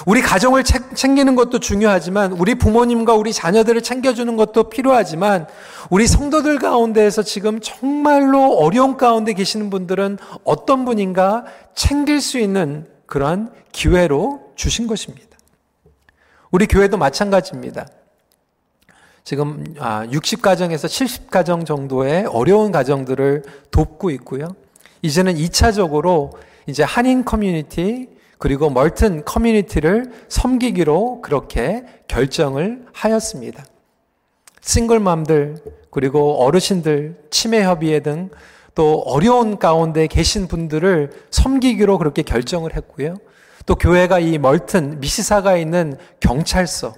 우리 0.06 0.22
가정을 0.22 0.64
챙기는 0.64 1.36
것도 1.36 1.60
중요하지만 1.60 2.32
우리 2.34 2.56
부모님과 2.56 3.14
우리 3.14 3.34
자녀들을 3.34 3.82
챙겨주는 3.84 4.36
것도 4.36 4.70
필요하지만 4.70 5.48
우리 5.90 6.08
성도들 6.08 6.60
가운데에서 6.60 7.24
지금 7.24 7.60
정말로 7.60 8.58
어려운 8.58 8.98
가운데 8.98 9.34
계시는 9.34 9.70
분들은 9.70 10.18
어떤 10.44 10.86
분인가 10.86 11.46
챙길 11.76 12.22
수 12.22 12.40
있는 12.40 12.88
그러한 13.06 13.52
기회로 13.72 14.54
주신 14.56 14.88
것입니다. 14.88 15.28
우리 16.52 16.66
교회도 16.68 16.98
마찬가지입니다. 16.98 17.88
지금 19.24 19.64
60가정에서 19.76 20.86
아, 20.86 20.88
70가정 20.88 21.66
정도의 21.66 22.26
어려운 22.26 22.72
가정들을 22.72 23.44
돕고 23.70 24.10
있고요. 24.12 24.56
이제는 25.02 25.36
2차적으로 25.36 26.32
이제 26.66 26.84
한인 26.84 27.24
커뮤니티 27.24 28.10
그리고 28.42 28.70
멀튼 28.70 29.24
커뮤니티를 29.24 30.12
섬기기로 30.28 31.22
그렇게 31.22 31.86
결정을 32.10 32.88
하였습니다. 32.92 33.64
싱글맘들 34.60 35.64
그리고 35.90 36.44
어르신들 36.44 37.28
치매 37.30 37.64
협의회 37.64 38.02
등 38.02 38.30
또 38.76 39.02
어려운 39.06 39.58
가운데 39.58 40.08
계신 40.08 40.48
분들을 40.48 41.12
섬기기로 41.30 41.98
그렇게 41.98 42.22
결정을 42.22 42.76
했고요. 42.76 43.16
또 43.66 43.76
교회가 43.76 44.20
이 44.20 44.38
멀튼 44.38 45.00
미시사가 45.00 45.58
있는 45.58 45.98
경찰서, 46.20 46.96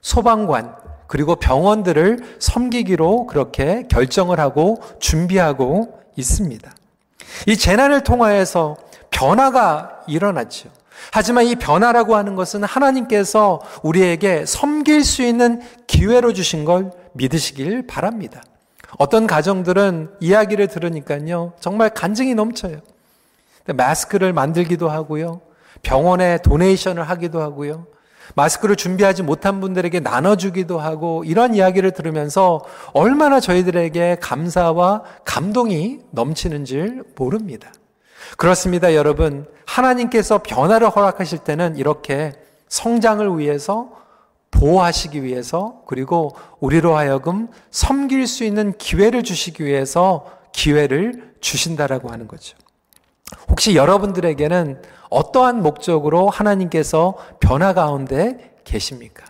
소방관 0.00 0.76
그리고 1.06 1.36
병원들을 1.36 2.36
섬기기로 2.40 3.26
그렇게 3.26 3.86
결정을 3.88 4.40
하고 4.40 4.80
준비하고 4.98 6.00
있습니다. 6.16 6.70
이 7.46 7.56
재난을 7.56 8.02
통하여서 8.02 8.76
변화가 9.14 10.02
일어났죠. 10.06 10.68
하지만 11.12 11.46
이 11.46 11.54
변화라고 11.54 12.16
하는 12.16 12.34
것은 12.34 12.64
하나님께서 12.64 13.60
우리에게 13.82 14.44
섬길 14.44 15.04
수 15.04 15.22
있는 15.22 15.62
기회로 15.86 16.32
주신 16.32 16.64
걸 16.64 16.90
믿으시길 17.14 17.86
바랍니다. 17.86 18.42
어떤 18.98 19.26
가정들은 19.26 20.10
이야기를 20.20 20.68
들으니까요, 20.68 21.54
정말 21.60 21.90
간증이 21.90 22.34
넘쳐요. 22.34 22.78
마스크를 23.66 24.32
만들기도 24.32 24.88
하고요, 24.88 25.40
병원에 25.82 26.38
도네이션을 26.38 27.02
하기도 27.02 27.40
하고요, 27.40 27.86
마스크를 28.34 28.76
준비하지 28.76 29.22
못한 29.22 29.60
분들에게 29.60 30.00
나눠주기도 30.00 30.78
하고 30.78 31.24
이런 31.24 31.54
이야기를 31.54 31.92
들으면서 31.92 32.64
얼마나 32.92 33.40
저희들에게 33.40 34.18
감사와 34.20 35.02
감동이 35.24 36.00
넘치는지 36.10 37.00
모릅니다. 37.16 37.70
그렇습니다, 38.36 38.94
여러분. 38.94 39.46
하나님께서 39.66 40.38
변화를 40.38 40.90
허락하실 40.90 41.38
때는 41.38 41.76
이렇게 41.76 42.32
성장을 42.68 43.38
위해서 43.38 43.92
보호하시기 44.50 45.22
위해서 45.22 45.82
그리고 45.86 46.34
우리로 46.60 46.96
하여금 46.96 47.48
섬길 47.70 48.26
수 48.26 48.44
있는 48.44 48.76
기회를 48.78 49.22
주시기 49.22 49.64
위해서 49.64 50.26
기회를 50.52 51.34
주신다라고 51.40 52.10
하는 52.10 52.28
거죠. 52.28 52.56
혹시 53.48 53.74
여러분들에게는 53.74 54.82
어떠한 55.10 55.62
목적으로 55.62 56.28
하나님께서 56.28 57.14
변화 57.40 57.72
가운데 57.72 58.54
계십니까? 58.64 59.24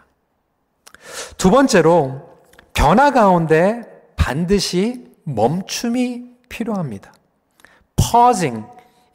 두 1.37 1.51
번째로 1.51 2.23
변화 2.73 3.11
가운데 3.11 3.83
반드시 4.17 5.07
멈춤이 5.25 6.25
필요합니다. 6.49 7.13
pausing 7.97 8.67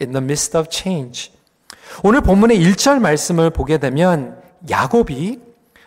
in 0.02 0.12
the 0.12 0.24
midst 0.24 0.58
of 0.58 0.68
change. 0.70 1.32
오늘 2.04 2.22
본문의 2.22 2.60
1절 2.60 3.00
말씀을 3.00 3.50
보게 3.50 3.78
되면 3.78 4.42
야곱이 4.70 5.40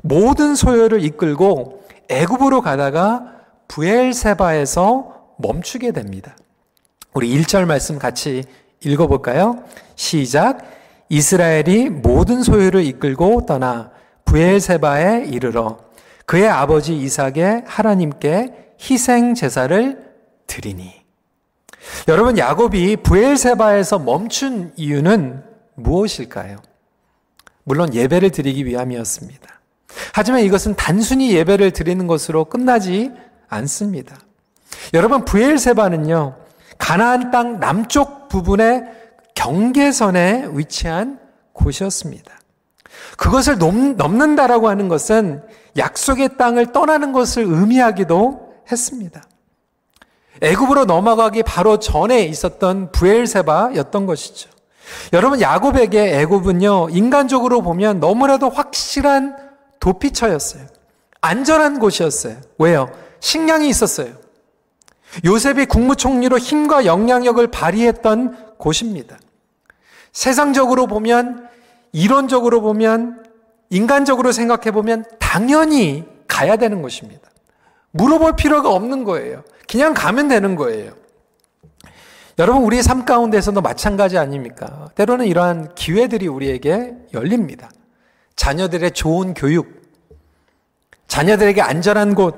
모든 0.03 0.55
소요를 0.55 1.05
이끌고 1.05 1.85
애굽으로 2.09 2.61
가다가 2.61 3.33
부엘세바에서 3.69 5.35
멈추게 5.39 5.93
됩니다. 5.93 6.37
우리 7.15 7.35
1절 7.37 7.67
말씀 7.67 7.99
같이 7.99 8.45
읽어 8.85 9.07
볼까요? 9.07 9.63
시작. 9.95 10.61
이스라엘이 11.09 11.91
모든 11.91 12.43
소유를 12.43 12.85
이끌고 12.85 13.47
떠나 13.47 13.91
부엘세바에 14.25 15.27
이르러 15.27 15.79
그의 16.25 16.49
아버지 16.49 16.97
이삭의 16.97 17.65
하나님께 17.67 18.75
희생 18.81 19.35
제사를 19.35 20.13
드리니. 20.47 21.02
여러분 22.09 22.39
야곱이 22.39 22.97
부엘세바에서 22.97 23.99
멈춘 24.01 24.73
이유는 24.77 25.43
무엇일까요? 25.75 26.57
물론 27.65 27.95
예배를 27.95 28.31
드리기 28.31 28.67
위함이었습니다. 28.67 29.61
하지만 30.15 30.41
이것은 30.41 30.75
단순히 30.75 31.33
예배를 31.35 31.71
드리는 31.73 32.07
것으로 32.07 32.45
끝나지 32.47 33.11
않습니다. 33.49 34.19
여러분 34.95 35.25
부엘세바는요. 35.25 36.37
가나안 36.79 37.31
땅 37.31 37.61
남쪽 37.61 38.29
부분의 38.29 38.85
경계선에 39.35 40.49
위치한 40.53 41.19
곳이었습니다. 41.53 42.33
그것을 43.17 43.59
넘, 43.59 43.97
넘는다라고 43.97 44.69
하는 44.69 44.89
것은 44.89 45.43
약속의 45.77 46.37
땅을 46.37 46.73
떠나는 46.73 47.13
것을 47.13 47.45
의미하기도 47.45 48.55
했습니다. 48.71 49.23
애굽으로 50.43 50.85
넘어가기 50.85 51.45
바로 51.45 51.79
전에 51.79 52.25
있었던 52.25 52.93
부엘세바였던 52.93 54.07
것이죠. 54.07 54.51
여러분 55.13 55.41
야곱에게 55.41 56.21
애굽은요 56.21 56.89
인간적으로 56.91 57.63
보면 57.63 58.01
너무나도 58.01 58.51
확실한 58.51 59.37
도피처였어요. 59.81 60.67
안전한 61.21 61.79
곳이었어요. 61.79 62.37
왜요? 62.59 62.91
식량이 63.21 63.69
있었어요. 63.69 64.15
요셉이 65.25 65.67
국무총리로 65.67 66.39
힘과 66.39 66.85
영향력을 66.85 67.47
발휘했던 67.47 68.57
곳입니다. 68.59 69.19
세상적으로 70.13 70.87
보면, 70.87 71.49
이론적으로 71.93 72.61
보면, 72.61 73.23
인간적으로 73.71 74.33
생각해 74.33 74.71
보면 74.71 75.05
당연히 75.19 76.05
가야 76.29 76.57
되는 76.57 76.83
곳입니다. 76.83 77.31
물어볼 77.93 78.37
필요가 78.37 78.71
없는 78.71 79.05
거예요. 79.05 79.43
그냥 79.73 79.95
가면 79.95 80.29
되는 80.29 80.55
거예요. 80.55 80.93
여러분, 82.39 82.63
우리의 82.63 82.83
삶 82.83 83.07
가운데서도 83.07 83.63
마찬가지 83.63 84.19
아닙니까? 84.19 84.91
때로는 84.97 85.25
이러한 85.27 85.75
기회들이 85.75 86.29
우리에게 86.29 86.93
열립니다. 87.15 87.71
자녀들의 88.37 88.91
좋은 88.91 89.33
교육, 89.33 89.81
자녀들에게 91.09 91.63
안전한 91.63 92.15
곳, 92.15 92.37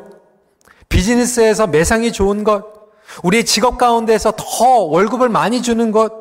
비즈니스에서 0.89 1.67
매상이 1.67 2.13
좋은 2.13 2.45
것, 2.45 2.73
우리의 3.25 3.45
직업 3.45 3.79
가운데서 3.79 4.35
더 4.37 4.65
월급을 4.85 5.29
많이 5.29 5.61
주는 5.61 5.91
것, 5.91 6.13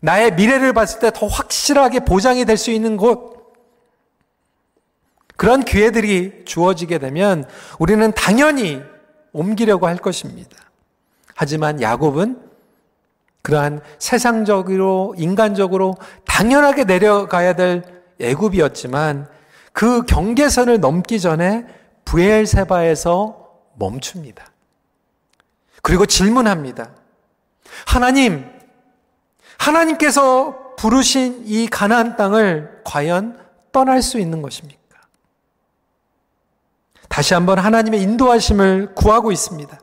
나의 0.00 0.34
미래를 0.34 0.72
봤을 0.72 0.98
때 0.98 1.12
더 1.12 1.28
확실하게 1.28 2.00
보장이 2.00 2.44
될 2.44 2.56
수 2.56 2.72
있는 2.72 2.96
곳, 2.96 3.54
그런 5.36 5.64
기회들이 5.64 6.42
주어지게 6.46 6.98
되면 6.98 7.44
우리는 7.78 8.10
당연히 8.12 8.82
옮기려고 9.32 9.86
할 9.86 9.96
것입니다. 9.96 10.56
하지만 11.34 11.80
야곱은 11.80 12.40
그러한 13.42 13.80
세상적으로 13.98 15.14
인간적으로 15.18 15.96
당연하게 16.26 16.84
내려가야 16.84 17.54
될 17.54 17.82
애굽이었지만 18.20 19.28
그 19.72 20.02
경계선을 20.02 20.80
넘기 20.80 21.18
전에 21.20 21.66
부엘세바에서 22.04 23.48
멈춥니다. 23.74 24.46
그리고 25.82 26.06
질문합니다. 26.06 26.90
하나님, 27.86 28.48
하나님께서 29.58 30.74
부르신 30.76 31.42
이 31.46 31.66
가나안 31.66 32.16
땅을 32.16 32.82
과연 32.84 33.38
떠날 33.72 34.02
수 34.02 34.18
있는 34.18 34.42
것입니까? 34.42 34.81
다시 37.12 37.34
한번 37.34 37.58
하나님의 37.58 38.00
인도하심을 38.00 38.94
구하고 38.94 39.32
있습니다. 39.32 39.78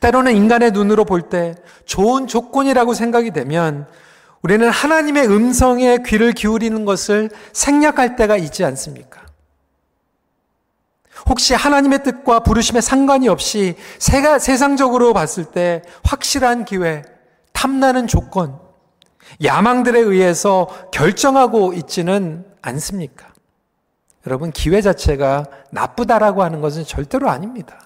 때로는 0.00 0.34
인간의 0.34 0.70
눈으로 0.70 1.04
볼 1.04 1.28
때 1.28 1.54
좋은 1.84 2.26
조건이라고 2.26 2.94
생각이 2.94 3.30
되면 3.30 3.86
우리는 4.40 4.66
하나님의 4.70 5.26
음성에 5.28 5.98
귀를 6.06 6.32
기울이는 6.32 6.86
것을 6.86 7.28
생략할 7.52 8.16
때가 8.16 8.38
있지 8.38 8.64
않습니까? 8.64 9.26
혹시 11.26 11.52
하나님의 11.52 12.02
뜻과 12.02 12.40
부르심에 12.40 12.80
상관이 12.80 13.28
없이 13.28 13.76
세상적으로 13.98 15.12
봤을 15.12 15.44
때 15.44 15.82
확실한 16.04 16.64
기회, 16.64 17.02
탐나는 17.52 18.06
조건, 18.06 18.58
야망들에 19.44 20.00
의해서 20.00 20.68
결정하고 20.90 21.74
있지는 21.74 22.46
않습니까? 22.62 23.27
여러분, 24.26 24.50
기회 24.50 24.80
자체가 24.80 25.46
나쁘다라고 25.70 26.42
하는 26.42 26.60
것은 26.60 26.84
절대로 26.84 27.28
아닙니다. 27.28 27.80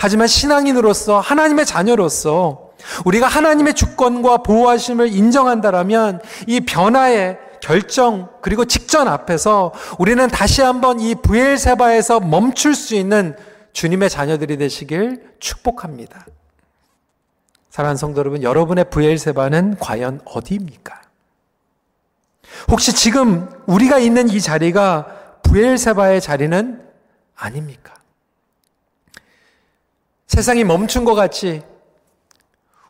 하지만 0.00 0.26
신앙인으로서 0.26 1.20
하나님의 1.20 1.66
자녀로서 1.66 2.72
우리가 3.04 3.26
하나님의 3.26 3.74
주권과 3.74 4.38
보호하심을 4.38 5.08
인정한다라면 5.08 6.20
이 6.46 6.60
변화의 6.60 7.38
결정 7.60 8.28
그리고 8.42 8.64
직전 8.64 9.08
앞에서 9.08 9.72
우리는 9.98 10.26
다시 10.28 10.60
한번 10.60 11.00
이 11.00 11.14
부엘세바에서 11.14 12.20
멈출 12.20 12.74
수 12.74 12.94
있는 12.94 13.36
주님의 13.72 14.10
자녀들이 14.10 14.58
되시길 14.58 15.34
축복합니다. 15.40 16.26
사랑하는 17.70 17.96
성도 17.96 18.20
여러분, 18.20 18.42
여러분의 18.42 18.90
부엘세바는 18.90 19.78
과연 19.80 20.20
어디입니까? 20.26 21.03
혹시 22.70 22.92
지금 22.94 23.48
우리가 23.66 23.98
있는 23.98 24.28
이 24.28 24.40
자리가 24.40 25.06
부엘세바의 25.42 26.20
자리는 26.20 26.82
아닙니까? 27.36 27.94
세상이 30.26 30.64
멈춘 30.64 31.04
것 31.04 31.14
같이 31.14 31.62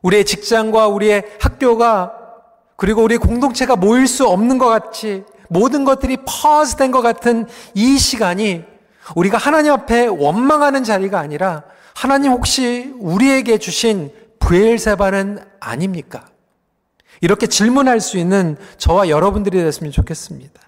우리의 0.03 0.25
직장과 0.25 0.89
우리의 0.89 1.25
학교가 1.41 2.13
그리고 2.77 3.03
우리 3.03 3.17
공동체가 3.17 3.77
모일 3.77 4.07
수 4.07 4.27
없는 4.27 4.59
것 4.59 4.67
같이 4.69 5.25
모든 5.49 5.85
것들이 5.85 6.19
퍼스된 6.27 6.91
것 6.91 7.01
같은 7.03 7.47
이 7.75 7.99
시간이 7.99 8.65
우리가 9.15 9.39
하나님 9.39 9.73
앞에 9.73 10.07
원망하는 10.07 10.85
자리가 10.85 11.19
아니라 11.19 11.65
하나님 11.95 12.33
혹시 12.33 12.93
우리에게 12.99 13.59
주신 13.59 14.13
부엘세바는 14.41 15.39
아닙니까? 15.61 16.27
이렇게 17.25 17.47
질문할 17.47 18.01
수 18.01 18.19
있는 18.19 18.59
저와 18.77 19.09
여러분들이 19.09 19.57
됐으면 19.63 19.91
좋겠습니다. 19.93 20.61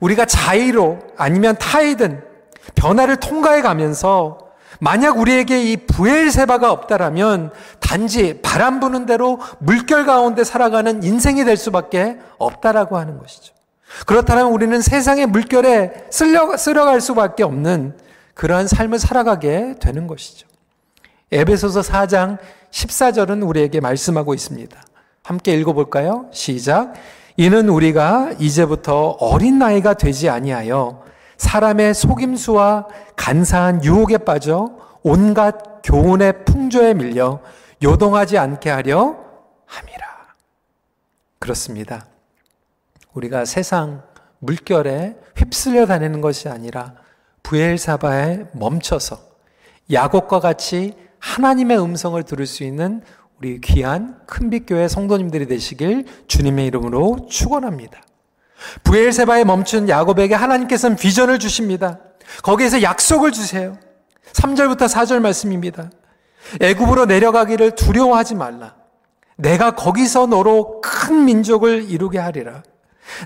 우리가 0.00 0.24
자의로 0.24 1.00
아니면 1.18 1.54
타이든 1.58 2.22
변화를 2.76 3.16
통과해 3.16 3.60
가면서 3.60 4.38
만약 4.78 5.18
우리에게 5.18 5.62
이 5.62 5.76
부엘세바가 5.76 6.72
없다라면 6.72 7.52
단지 7.78 8.40
바람 8.40 8.80
부는 8.80 9.04
대로 9.04 9.38
물결 9.58 10.06
가운데 10.06 10.44
살아가는 10.44 11.02
인생이 11.02 11.44
될 11.44 11.58
수밖에 11.58 12.16
없다라고 12.38 12.96
하는 12.96 13.18
것이죠. 13.18 13.52
그렇다면 14.06 14.46
우리는 14.46 14.80
세상의 14.80 15.26
물결에 15.26 16.06
쓸려, 16.08 16.56
쓸어갈 16.56 17.02
수밖에 17.02 17.42
없는 17.42 17.98
그러한 18.32 18.66
삶을 18.66 18.98
살아가게 18.98 19.74
되는 19.78 20.06
것이죠. 20.06 20.46
에베소서 21.30 21.82
4장 21.82 22.38
14절은 22.70 23.46
우리에게 23.46 23.80
말씀하고 23.80 24.32
있습니다. 24.32 24.80
함께 25.22 25.54
읽어볼까요? 25.54 26.28
시작. 26.32 26.94
이는 27.36 27.68
우리가 27.68 28.32
이제부터 28.38 29.16
어린 29.20 29.58
나이가 29.58 29.94
되지 29.94 30.28
아니하여 30.28 31.04
사람의 31.36 31.94
속임수와 31.94 32.86
간사한 33.16 33.84
유혹에 33.84 34.18
빠져 34.18 34.76
온갖 35.02 35.80
교훈의 35.82 36.44
풍조에 36.44 36.94
밀려 36.94 37.40
요동하지 37.82 38.36
않게 38.36 38.68
하려 38.68 39.16
함이라. 39.64 40.06
그렇습니다. 41.38 42.06
우리가 43.14 43.44
세상 43.46 44.02
물결에 44.40 45.16
휩쓸려 45.36 45.86
다니는 45.86 46.20
것이 46.20 46.48
아니라 46.48 46.94
부엘사바에 47.42 48.46
멈춰서 48.52 49.18
야곱과 49.90 50.40
같이 50.40 50.94
하나님의 51.18 51.82
음성을 51.82 52.22
들을 52.22 52.46
수 52.46 52.64
있는 52.64 53.02
우리 53.40 53.58
귀한 53.62 54.18
큰빛교회 54.26 54.86
성도님들이 54.86 55.46
되시길 55.46 56.04
주님의 56.28 56.66
이름으로 56.66 57.26
축원합니다. 57.30 58.02
부엘세바에 58.84 59.44
멈춘 59.44 59.88
야곱에게 59.88 60.34
하나님께서는 60.34 60.96
비전을 60.96 61.38
주십니다. 61.38 62.00
거기에서 62.42 62.82
약속을 62.82 63.32
주세요. 63.32 63.78
3절부터 64.34 64.88
4절 64.88 65.20
말씀입니다. 65.20 65.90
애굽으로 66.60 67.06
내려가기를 67.06 67.76
두려워하지 67.76 68.34
말라. 68.34 68.74
내가 69.36 69.70
거기서 69.70 70.26
너로 70.26 70.82
큰 70.82 71.24
민족을 71.24 71.90
이루게 71.90 72.18
하리라. 72.18 72.62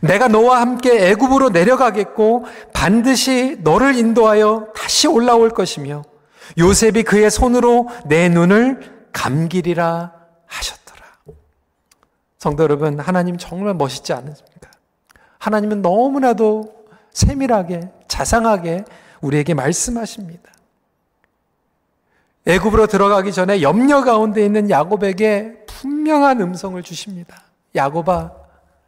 내가 0.00 0.28
너와 0.28 0.60
함께 0.60 1.10
애굽으로 1.10 1.50
내려가겠고 1.50 2.44
반드시 2.72 3.58
너를 3.62 3.96
인도하여 3.96 4.68
다시 4.76 5.08
올라올 5.08 5.50
것이며 5.50 6.04
요셉이 6.56 7.02
그의 7.02 7.32
손으로 7.32 7.88
내 8.06 8.28
눈을 8.28 8.93
감기리라 9.14 10.12
하셨더라. 10.44 11.06
성도 12.36 12.62
여러분, 12.62 13.00
하나님 13.00 13.38
정말 13.38 13.72
멋있지 13.72 14.12
않으십니까? 14.12 14.70
하나님은 15.38 15.80
너무나도 15.80 16.84
세밀하게, 17.12 17.90
자상하게 18.08 18.84
우리에게 19.22 19.54
말씀하십니다. 19.54 20.52
애굽으로 22.46 22.88
들어가기 22.88 23.32
전에 23.32 23.62
염려 23.62 24.04
가운데 24.04 24.44
있는 24.44 24.68
야곱에게 24.68 25.64
분명한 25.66 26.42
음성을 26.42 26.82
주십니다. 26.82 27.42
야곱아, 27.74 28.32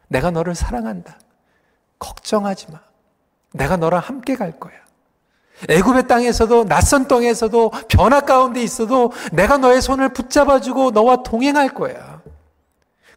내가 0.09 0.29
너를 0.29 0.53
사랑한다. 0.53 1.17
걱정하지 1.97 2.71
마. 2.71 2.81
내가 3.53 3.77
너랑 3.77 4.01
함께 4.01 4.35
갈 4.35 4.59
거야. 4.59 4.75
애굽의 5.69 6.07
땅에서도 6.07 6.65
낯선 6.65 7.07
땅에서도 7.07 7.71
변화 7.87 8.21
가운데 8.21 8.61
있어도 8.61 9.11
내가 9.31 9.57
너의 9.57 9.81
손을 9.81 10.09
붙잡아 10.09 10.61
주고 10.61 10.91
너와 10.91 11.23
동행할 11.23 11.69
거야. 11.73 12.21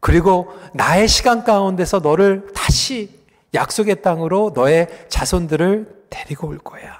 그리고 0.00 0.52
나의 0.72 1.06
시간 1.08 1.44
가운데서 1.44 1.98
너를 1.98 2.48
다시 2.54 3.20
약속의 3.52 4.02
땅으로 4.02 4.52
너의 4.54 4.88
자손들을 5.08 6.04
데리고 6.08 6.48
올 6.48 6.58
거야. 6.58 6.98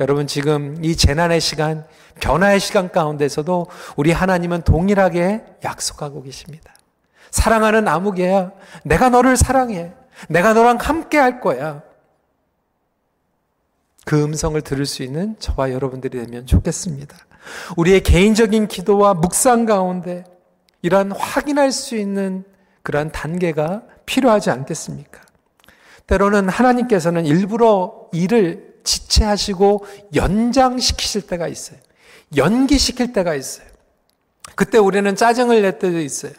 여러분 0.00 0.26
지금 0.26 0.82
이 0.84 0.96
재난의 0.96 1.40
시간, 1.40 1.86
변화의 2.20 2.60
시간 2.60 2.90
가운데서도 2.90 3.66
우리 3.96 4.12
하나님은 4.12 4.62
동일하게 4.62 5.44
약속하고 5.64 6.22
계십니다. 6.22 6.74
사랑하는 7.30 7.88
아무개야, 7.88 8.52
내가 8.84 9.08
너를 9.08 9.36
사랑해. 9.36 9.92
내가 10.28 10.54
너랑 10.54 10.78
함께 10.80 11.18
할 11.18 11.40
거야. 11.40 11.82
그 14.04 14.22
음성을 14.22 14.60
들을 14.62 14.84
수 14.86 15.02
있는 15.02 15.36
저와 15.38 15.72
여러분들이 15.72 16.18
되면 16.18 16.46
좋겠습니다. 16.46 17.16
우리의 17.76 18.02
개인적인 18.02 18.68
기도와 18.68 19.14
묵상 19.14 19.64
가운데 19.66 20.24
이러한 20.82 21.12
확인할 21.12 21.72
수 21.72 21.96
있는 21.96 22.44
그러한 22.82 23.12
단계가 23.12 23.82
필요하지 24.06 24.50
않겠습니까? 24.50 25.20
때로는 26.06 26.48
하나님께서는 26.48 27.24
일부러 27.26 28.08
일을 28.12 28.74
지체하시고 28.84 29.86
연장시키실 30.14 31.22
때가 31.22 31.46
있어요. 31.46 31.78
연기시킬 32.36 33.12
때가 33.12 33.34
있어요. 33.34 33.66
그때 34.56 34.78
우리는 34.78 35.14
짜증을 35.14 35.62
낼 35.62 35.78
때도 35.78 36.00
있어요. 36.00 36.32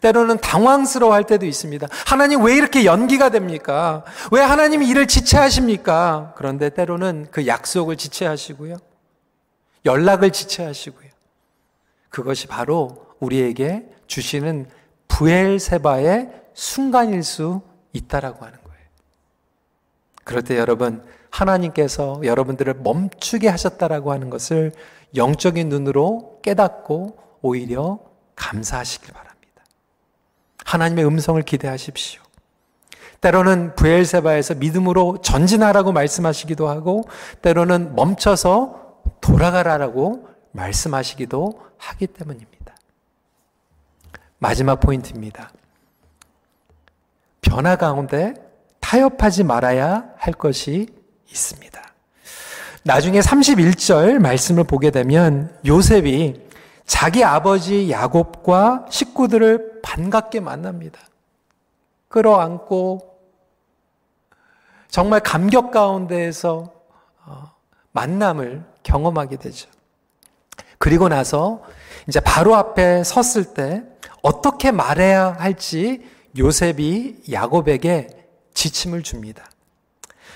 때로는 0.00 0.38
당황스러워 0.38 1.12
할 1.12 1.24
때도 1.24 1.46
있습니다. 1.46 1.86
하나님 2.06 2.42
왜 2.42 2.56
이렇게 2.56 2.84
연기가 2.84 3.30
됩니까? 3.30 4.04
왜 4.30 4.40
하나님이 4.40 4.86
일을 4.88 5.06
지체하십니까? 5.06 6.34
그런데 6.36 6.70
때로는 6.70 7.28
그 7.30 7.46
약속을 7.46 7.96
지체하시고요. 7.96 8.76
연락을 9.84 10.30
지체하시고요. 10.30 11.08
그것이 12.10 12.46
바로 12.46 13.06
우리에게 13.20 13.88
주시는 14.06 14.68
부엘세바의 15.08 16.30
순간일 16.54 17.22
수 17.22 17.60
있다라고 17.92 18.44
하는 18.44 18.58
거예요. 18.62 18.78
그럴 20.24 20.42
때 20.42 20.58
여러분 20.58 21.02
하나님께서 21.30 22.20
여러분들을 22.24 22.74
멈추게 22.74 23.48
하셨다라고 23.48 24.12
하는 24.12 24.30
것을 24.30 24.72
영적인 25.14 25.68
눈으로 25.68 26.40
깨닫고 26.42 27.18
오히려 27.42 28.00
감사하시길 28.36 29.12
바랍니다. 29.12 29.27
하나님의 30.68 31.06
음성을 31.06 31.40
기대하십시오. 31.42 32.20
때로는 33.22 33.74
부엘세바에서 33.74 34.56
믿음으로 34.56 35.18
전진하라고 35.22 35.92
말씀하시기도 35.92 36.68
하고 36.68 37.04
때로는 37.40 37.94
멈춰서 37.94 39.00
돌아가라라고 39.22 40.28
말씀하시기도 40.52 41.60
하기 41.78 42.06
때문입니다. 42.08 42.76
마지막 44.38 44.78
포인트입니다. 44.80 45.50
변화 47.40 47.76
가운데 47.76 48.34
타협하지 48.80 49.44
말아야 49.44 50.10
할 50.18 50.34
것이 50.34 50.88
있습니다. 51.30 51.82
나중에 52.84 53.20
31절 53.20 54.18
말씀을 54.18 54.64
보게 54.64 54.90
되면 54.90 55.56
요셉이 55.66 56.47
자기 56.88 57.22
아버지 57.22 57.90
야곱과 57.90 58.86
식구들을 58.88 59.82
반갑게 59.82 60.40
만납니다. 60.40 60.98
끌어안고 62.08 63.20
정말 64.88 65.20
감격 65.20 65.70
가운데에서 65.70 66.72
어, 67.26 67.52
만남을 67.92 68.64
경험하게 68.82 69.36
되죠. 69.36 69.68
그리고 70.78 71.10
나서 71.10 71.62
이제 72.08 72.20
바로 72.20 72.56
앞에 72.56 73.04
섰을 73.04 73.52
때 73.52 73.84
어떻게 74.22 74.72
말해야 74.72 75.36
할지 75.38 76.02
요셉이 76.38 77.24
야곱에게 77.30 78.08
지침을 78.54 79.02
줍니다. 79.02 79.44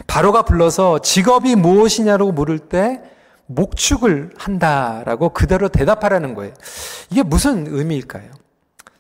바로가 0.07 0.43
불러서 0.43 0.99
직업이 0.99 1.57
무엇이냐고 1.57 2.31
물을 2.31 2.59
때 2.59 3.03
목축을 3.55 4.31
한다라고 4.37 5.31
그대로 5.31 5.69
대답하라는 5.69 6.35
거예요. 6.35 6.55
이게 7.11 7.23
무슨 7.23 7.67
의미일까요? 7.69 8.31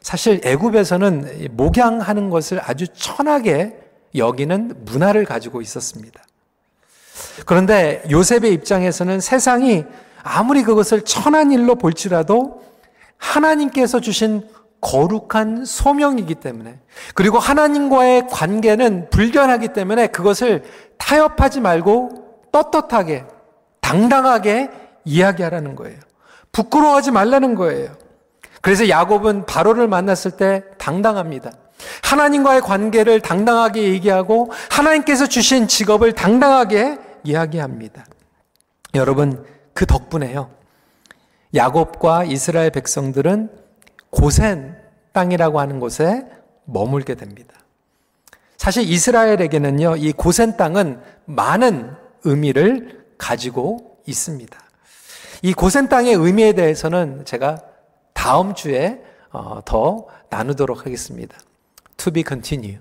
사실 0.00 0.40
애굽에서는 0.44 1.48
목양하는 1.52 2.30
것을 2.30 2.60
아주 2.62 2.88
천하게 2.88 3.78
여기는 4.14 4.84
문화를 4.84 5.24
가지고 5.24 5.60
있었습니다. 5.60 6.22
그런데 7.46 8.02
요셉의 8.10 8.52
입장에서는 8.52 9.20
세상이 9.20 9.84
아무리 10.22 10.62
그것을 10.62 11.02
천한 11.02 11.52
일로 11.52 11.76
볼지라도 11.76 12.62
하나님께서 13.16 14.00
주신 14.00 14.48
거룩한 14.80 15.64
소명이기 15.64 16.34
때문에 16.36 16.80
그리고 17.14 17.38
하나님과의 17.38 18.26
관계는 18.28 19.10
불변하기 19.10 19.68
때문에 19.68 20.08
그것을 20.08 20.64
타협하지 20.98 21.60
말고 21.60 22.48
떳떳하게 22.50 23.24
당당하게 23.82 24.70
이야기하라는 25.04 25.76
거예요. 25.76 25.98
부끄러워하지 26.52 27.10
말라는 27.10 27.54
거예요. 27.54 27.94
그래서 28.62 28.88
야곱은 28.88 29.44
바로를 29.44 29.88
만났을 29.88 30.30
때 30.30 30.62
당당합니다. 30.78 31.50
하나님과의 32.02 32.60
관계를 32.62 33.20
당당하게 33.20 33.82
얘기하고 33.82 34.50
하나님께서 34.70 35.26
주신 35.26 35.68
직업을 35.68 36.12
당당하게 36.12 36.98
이야기합니다. 37.24 38.06
여러분, 38.94 39.44
그 39.74 39.84
덕분에요. 39.84 40.50
야곱과 41.54 42.24
이스라엘 42.24 42.70
백성들은 42.70 43.50
고센 44.10 44.76
땅이라고 45.12 45.58
하는 45.60 45.80
곳에 45.80 46.24
머물게 46.64 47.16
됩니다. 47.16 47.54
사실 48.56 48.88
이스라엘에게는요, 48.88 49.96
이 49.96 50.12
고센 50.12 50.56
땅은 50.56 51.00
많은 51.24 51.90
의미를 52.24 53.01
가지고 53.22 53.98
있습니다. 54.06 54.58
이 55.42 55.52
고센 55.54 55.88
땅의 55.88 56.14
의미에 56.14 56.54
대해서는 56.54 57.24
제가 57.24 57.62
다음 58.12 58.54
주에 58.54 59.00
어, 59.30 59.60
더 59.64 60.06
나누도록 60.28 60.84
하겠습니다. 60.84 61.38
To 61.96 62.12
be 62.12 62.24
continue. 62.26 62.80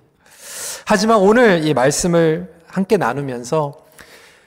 하지만 0.85 1.19
오늘 1.19 1.65
이 1.65 1.73
말씀을 1.73 2.51
함께 2.65 2.97
나누면서 2.97 3.77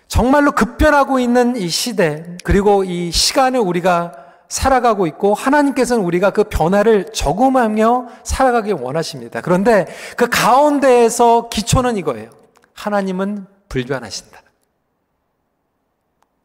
정말로 0.08 0.52
급변하고 0.52 1.20
있는 1.20 1.56
이 1.56 1.68
시대, 1.68 2.36
그리고 2.44 2.84
이 2.84 3.10
시간을 3.10 3.60
우리가 3.60 4.12
살아가고 4.48 5.06
있고 5.06 5.32
하나님께서는 5.34 6.04
우리가 6.04 6.30
그 6.30 6.44
변화를 6.44 7.12
적응하며 7.12 8.08
살아가길 8.24 8.74
원하십니다. 8.74 9.40
그런데 9.40 9.86
그 10.16 10.28
가운데에서 10.28 11.48
기초는 11.48 11.96
이거예요. 11.96 12.30
하나님은 12.74 13.46
불변하신다. 13.68 14.43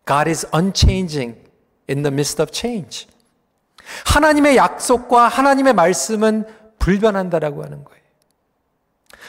God 0.09 0.27
is 0.27 0.47
unchanging 0.55 1.37
in 1.87 2.01
the 2.01 2.11
midst 2.11 2.41
of 2.41 2.51
change. 2.51 3.05
하나님의 4.05 4.57
약속과 4.57 5.27
하나님의 5.27 5.73
말씀은 5.73 6.45
불변한다라고 6.79 7.63
하는 7.63 7.83
거예요. 7.83 7.99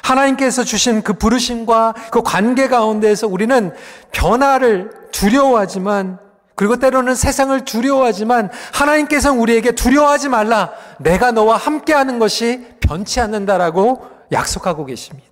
하나님께서 0.02 0.64
주신 0.64 1.02
그 1.02 1.12
부르심과 1.12 1.94
그 2.10 2.22
관계 2.22 2.68
가운데에서 2.68 3.26
우리는 3.26 3.74
변화를 4.10 4.90
두려워하지만 5.12 6.18
그리고 6.54 6.76
때로는 6.76 7.14
세상을 7.14 7.64
두려워하지만 7.64 8.50
하나님께서는 8.72 9.38
우리에게 9.38 9.72
두려워하지 9.72 10.30
말라. 10.30 10.72
내가 10.98 11.30
너와 11.32 11.56
함께하는 11.56 12.18
것이 12.18 12.66
변치 12.80 13.20
않는다라고 13.20 14.06
약속하고 14.32 14.86
계십니다. 14.86 15.29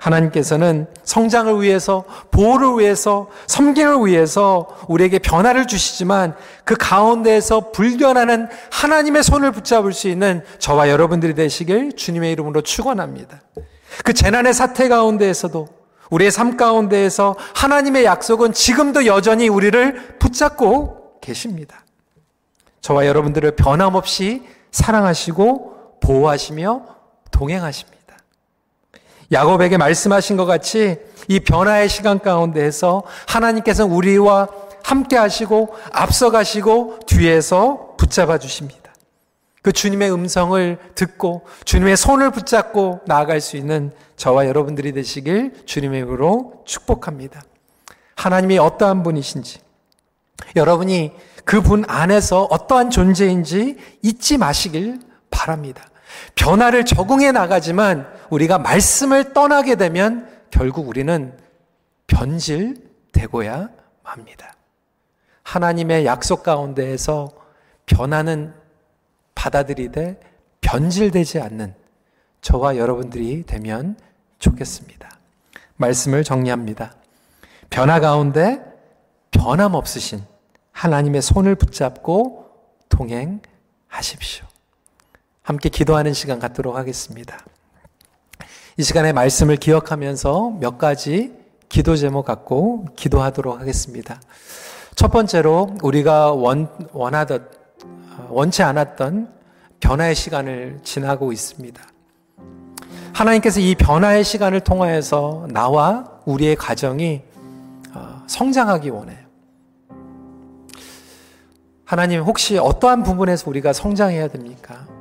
하나님께서는 0.00 0.86
성장을 1.04 1.60
위해서, 1.62 2.04
보호를 2.30 2.78
위해서, 2.78 3.28
섬김을 3.46 4.06
위해서 4.06 4.66
우리에게 4.88 5.18
변화를 5.18 5.66
주시지만 5.66 6.34
그 6.64 6.74
가운데에서 6.78 7.70
불변하는 7.70 8.48
하나님의 8.70 9.22
손을 9.22 9.52
붙잡을 9.52 9.92
수 9.92 10.08
있는 10.08 10.42
저와 10.58 10.88
여러분들이 10.88 11.34
되시길 11.34 11.96
주님의 11.96 12.32
이름으로 12.32 12.62
축원합니다. 12.62 13.42
그 14.04 14.14
재난의 14.14 14.54
사태 14.54 14.88
가운데에서도 14.88 15.68
우리의 16.10 16.30
삶 16.30 16.56
가운데에서 16.56 17.36
하나님의 17.54 18.04
약속은 18.04 18.52
지금도 18.52 19.06
여전히 19.06 19.48
우리를 19.48 20.16
붙잡고 20.18 21.20
계십니다. 21.20 21.84
저와 22.80 23.06
여러분들을 23.06 23.54
변함없이 23.56 24.42
사랑하시고 24.72 25.98
보호하시며 26.00 26.82
동행하십니다. 27.30 27.99
야곱에게 29.32 29.76
말씀하신 29.76 30.36
것 30.36 30.44
같이 30.46 30.98
이 31.28 31.40
변화의 31.40 31.88
시간 31.88 32.18
가운데에서 32.18 33.04
하나님께서 33.28 33.86
우리와 33.86 34.48
함께 34.82 35.16
하시고 35.16 35.74
앞서 35.92 36.30
가시고 36.30 37.00
뒤에서 37.06 37.94
붙잡아 37.96 38.38
주십니다. 38.38 38.80
그 39.62 39.72
주님의 39.72 40.12
음성을 40.12 40.78
듣고 40.94 41.42
주님의 41.64 41.96
손을 41.96 42.30
붙잡고 42.30 43.00
나아갈 43.06 43.40
수 43.40 43.56
있는 43.56 43.92
저와 44.16 44.46
여러분들이 44.46 44.92
되시길 44.92 45.64
주님의 45.66 46.00
이름으로 46.00 46.62
축복합니다. 46.64 47.42
하나님이 48.16 48.58
어떠한 48.58 49.02
분이신지 49.02 49.60
여러분이 50.56 51.12
그분 51.44 51.84
안에서 51.86 52.44
어떠한 52.44 52.90
존재인지 52.90 53.76
잊지 54.02 54.38
마시길 54.38 55.00
바랍니다. 55.30 55.84
변화를 56.34 56.84
적응해 56.84 57.32
나가지만 57.32 58.06
우리가 58.30 58.58
말씀을 58.58 59.32
떠나게 59.32 59.76
되면 59.76 60.28
결국 60.50 60.88
우리는 60.88 61.36
변질되고야 62.06 63.68
맙니다. 64.02 64.54
하나님의 65.42 66.06
약속 66.06 66.42
가운데에서 66.42 67.30
변화는 67.86 68.54
받아들이되 69.34 70.20
변질되지 70.60 71.40
않는 71.40 71.74
저와 72.40 72.76
여러분들이 72.76 73.44
되면 73.44 73.96
좋겠습니다. 74.38 75.08
말씀을 75.76 76.24
정리합니다. 76.24 76.94
변화 77.68 78.00
가운데 78.00 78.60
변함없으신 79.30 80.22
하나님의 80.72 81.22
손을 81.22 81.54
붙잡고 81.54 82.50
동행하십시오. 82.88 84.46
함께 85.50 85.68
기도하는 85.68 86.12
시간 86.12 86.38
갖도록 86.38 86.76
하겠습니다. 86.76 87.36
이 88.76 88.84
시간에 88.84 89.12
말씀을 89.12 89.56
기억하면서 89.56 90.58
몇 90.60 90.78
가지 90.78 91.32
기도 91.68 91.96
제목 91.96 92.24
갖고 92.24 92.86
기도하도록 92.94 93.58
하겠습니다. 93.58 94.20
첫 94.94 95.10
번째로 95.10 95.74
우리가 95.82 96.30
원, 96.30 96.68
원하던, 96.92 97.48
원치 98.28 98.62
않았던 98.62 99.28
변화의 99.80 100.14
시간을 100.14 100.82
지나고 100.84 101.32
있습니다. 101.32 101.82
하나님께서 103.12 103.58
이 103.58 103.74
변화의 103.74 104.22
시간을 104.22 104.60
통하여서 104.60 105.48
나와 105.50 106.20
우리의 106.26 106.54
가정이 106.54 107.22
어, 107.92 108.22
성장하기 108.28 108.90
원해요. 108.90 109.18
하나님 111.84 112.22
혹시 112.22 112.56
어떠한 112.56 113.02
부분에서 113.02 113.50
우리가 113.50 113.72
성장해야 113.72 114.28
됩니까? 114.28 114.99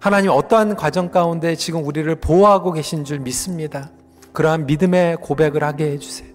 하나님 0.00 0.30
어떠한 0.30 0.76
과정 0.76 1.10
가운데 1.10 1.56
지금 1.56 1.84
우리를 1.84 2.14
보호하고 2.16 2.72
계신 2.72 3.04
줄 3.04 3.18
믿습니다. 3.18 3.90
그러한 4.32 4.66
믿음의 4.66 5.16
고백을 5.16 5.64
하게 5.64 5.92
해주세요. 5.92 6.28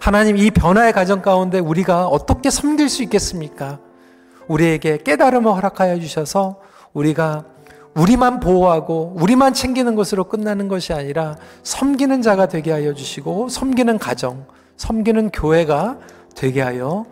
하나님 0.00 0.36
이 0.36 0.50
변화의 0.50 0.92
과정 0.92 1.20
가운데 1.20 1.58
우리가 1.58 2.06
어떻게 2.06 2.50
섬길 2.50 2.88
수 2.88 3.02
있겠습니까? 3.02 3.78
우리에게 4.48 4.98
깨달음을 4.98 5.52
허락하여 5.52 6.00
주셔서 6.00 6.60
우리가 6.94 7.44
우리만 7.94 8.40
보호하고 8.40 9.14
우리만 9.16 9.52
챙기는 9.52 9.94
것으로 9.94 10.24
끝나는 10.24 10.68
것이 10.68 10.94
아니라 10.94 11.36
섬기는 11.62 12.22
자가 12.22 12.48
되게 12.48 12.72
하여 12.72 12.94
주시고 12.94 13.50
섬기는 13.50 13.98
가정, 13.98 14.46
섬기는 14.78 15.30
교회가 15.30 15.98
되게 16.34 16.62
하여 16.62 17.04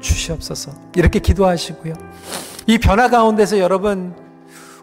주시옵소서. 0.00 0.72
이렇게 0.94 1.18
기도하시고요. 1.18 1.94
이 2.66 2.78
변화 2.78 3.08
가운데서 3.08 3.58
여러분 3.58 4.25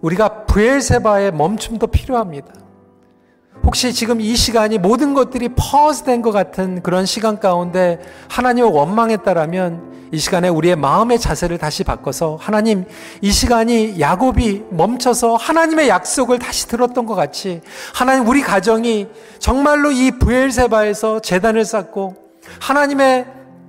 우리가 0.03 0.45
브엘세바의 0.45 1.31
멈춤도 1.31 1.87
필요합니다. 1.87 2.53
혹시 3.63 3.93
지금 3.93 4.19
이 4.19 4.35
시간이 4.35 4.77
모든 4.77 5.13
것들이 5.13 5.49
퍼즈된 5.55 6.21
것 6.21 6.31
같은 6.31 6.83
그런 6.83 7.05
시간 7.05 7.39
가운데 7.39 7.99
하나님을 8.29 8.69
원망했다라면 8.69 10.09
이 10.11 10.17
시간에 10.17 10.49
우리의 10.49 10.75
마음의 10.75 11.17
자세를 11.17 11.57
다시 11.57 11.83
바꿔서 11.85 12.37
하나님 12.39 12.83
이 13.21 13.31
시간이 13.31 13.99
야곱이 13.99 14.63
멈춰서 14.69 15.37
하나님의 15.37 15.87
약속을 15.87 16.39
다시 16.39 16.67
들었던 16.67 17.05
것 17.05 17.15
같이 17.15 17.61
하나님 17.95 18.27
우리 18.27 18.41
가정이 18.41 19.07
정말로 19.39 19.91
이 19.91 20.11
부엘세바에서 20.11 21.21
재단을 21.21 21.63
쌓고 21.63 22.15
하나님의 22.59 23.25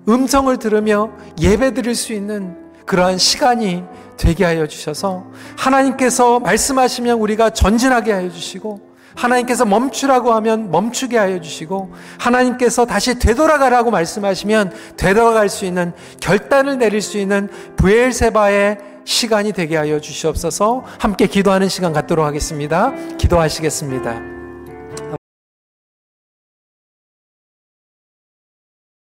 음성을 0.08 0.54
들으며 0.58 1.10
예배 1.40 1.72
드릴 1.72 1.94
수 1.94 2.12
있는 2.12 2.56
그러한 2.84 3.16
시간이 3.16 3.84
되게 4.16 4.44
하여 4.44 4.66
주셔서 4.66 5.24
하나님께서 5.56 6.40
말씀하시면 6.40 7.18
우리가 7.18 7.50
전진하게 7.50 8.12
하여 8.12 8.30
주시고 8.30 8.94
하나님께서 9.14 9.64
멈추라고 9.64 10.32
하면 10.34 10.70
멈추게 10.70 11.16
하여 11.16 11.40
주시고 11.40 11.92
하나님께서 12.18 12.84
다시 12.84 13.18
되돌아가라고 13.18 13.90
말씀하시면 13.90 14.72
되돌아갈 14.96 15.48
수 15.48 15.64
있는 15.64 15.92
결단을 16.20 16.78
내릴 16.78 17.00
수 17.00 17.18
있는 17.18 17.48
부엘세바의 17.76 18.78
시간이 19.04 19.52
되게 19.52 19.76
하여 19.76 20.00
주시옵소서 20.00 20.84
함께 20.98 21.26
기도하는 21.26 21.68
시간 21.68 21.92
갖도록 21.92 22.24
하겠습니다. 22.24 22.92
기도하시겠습니다. 23.18 24.33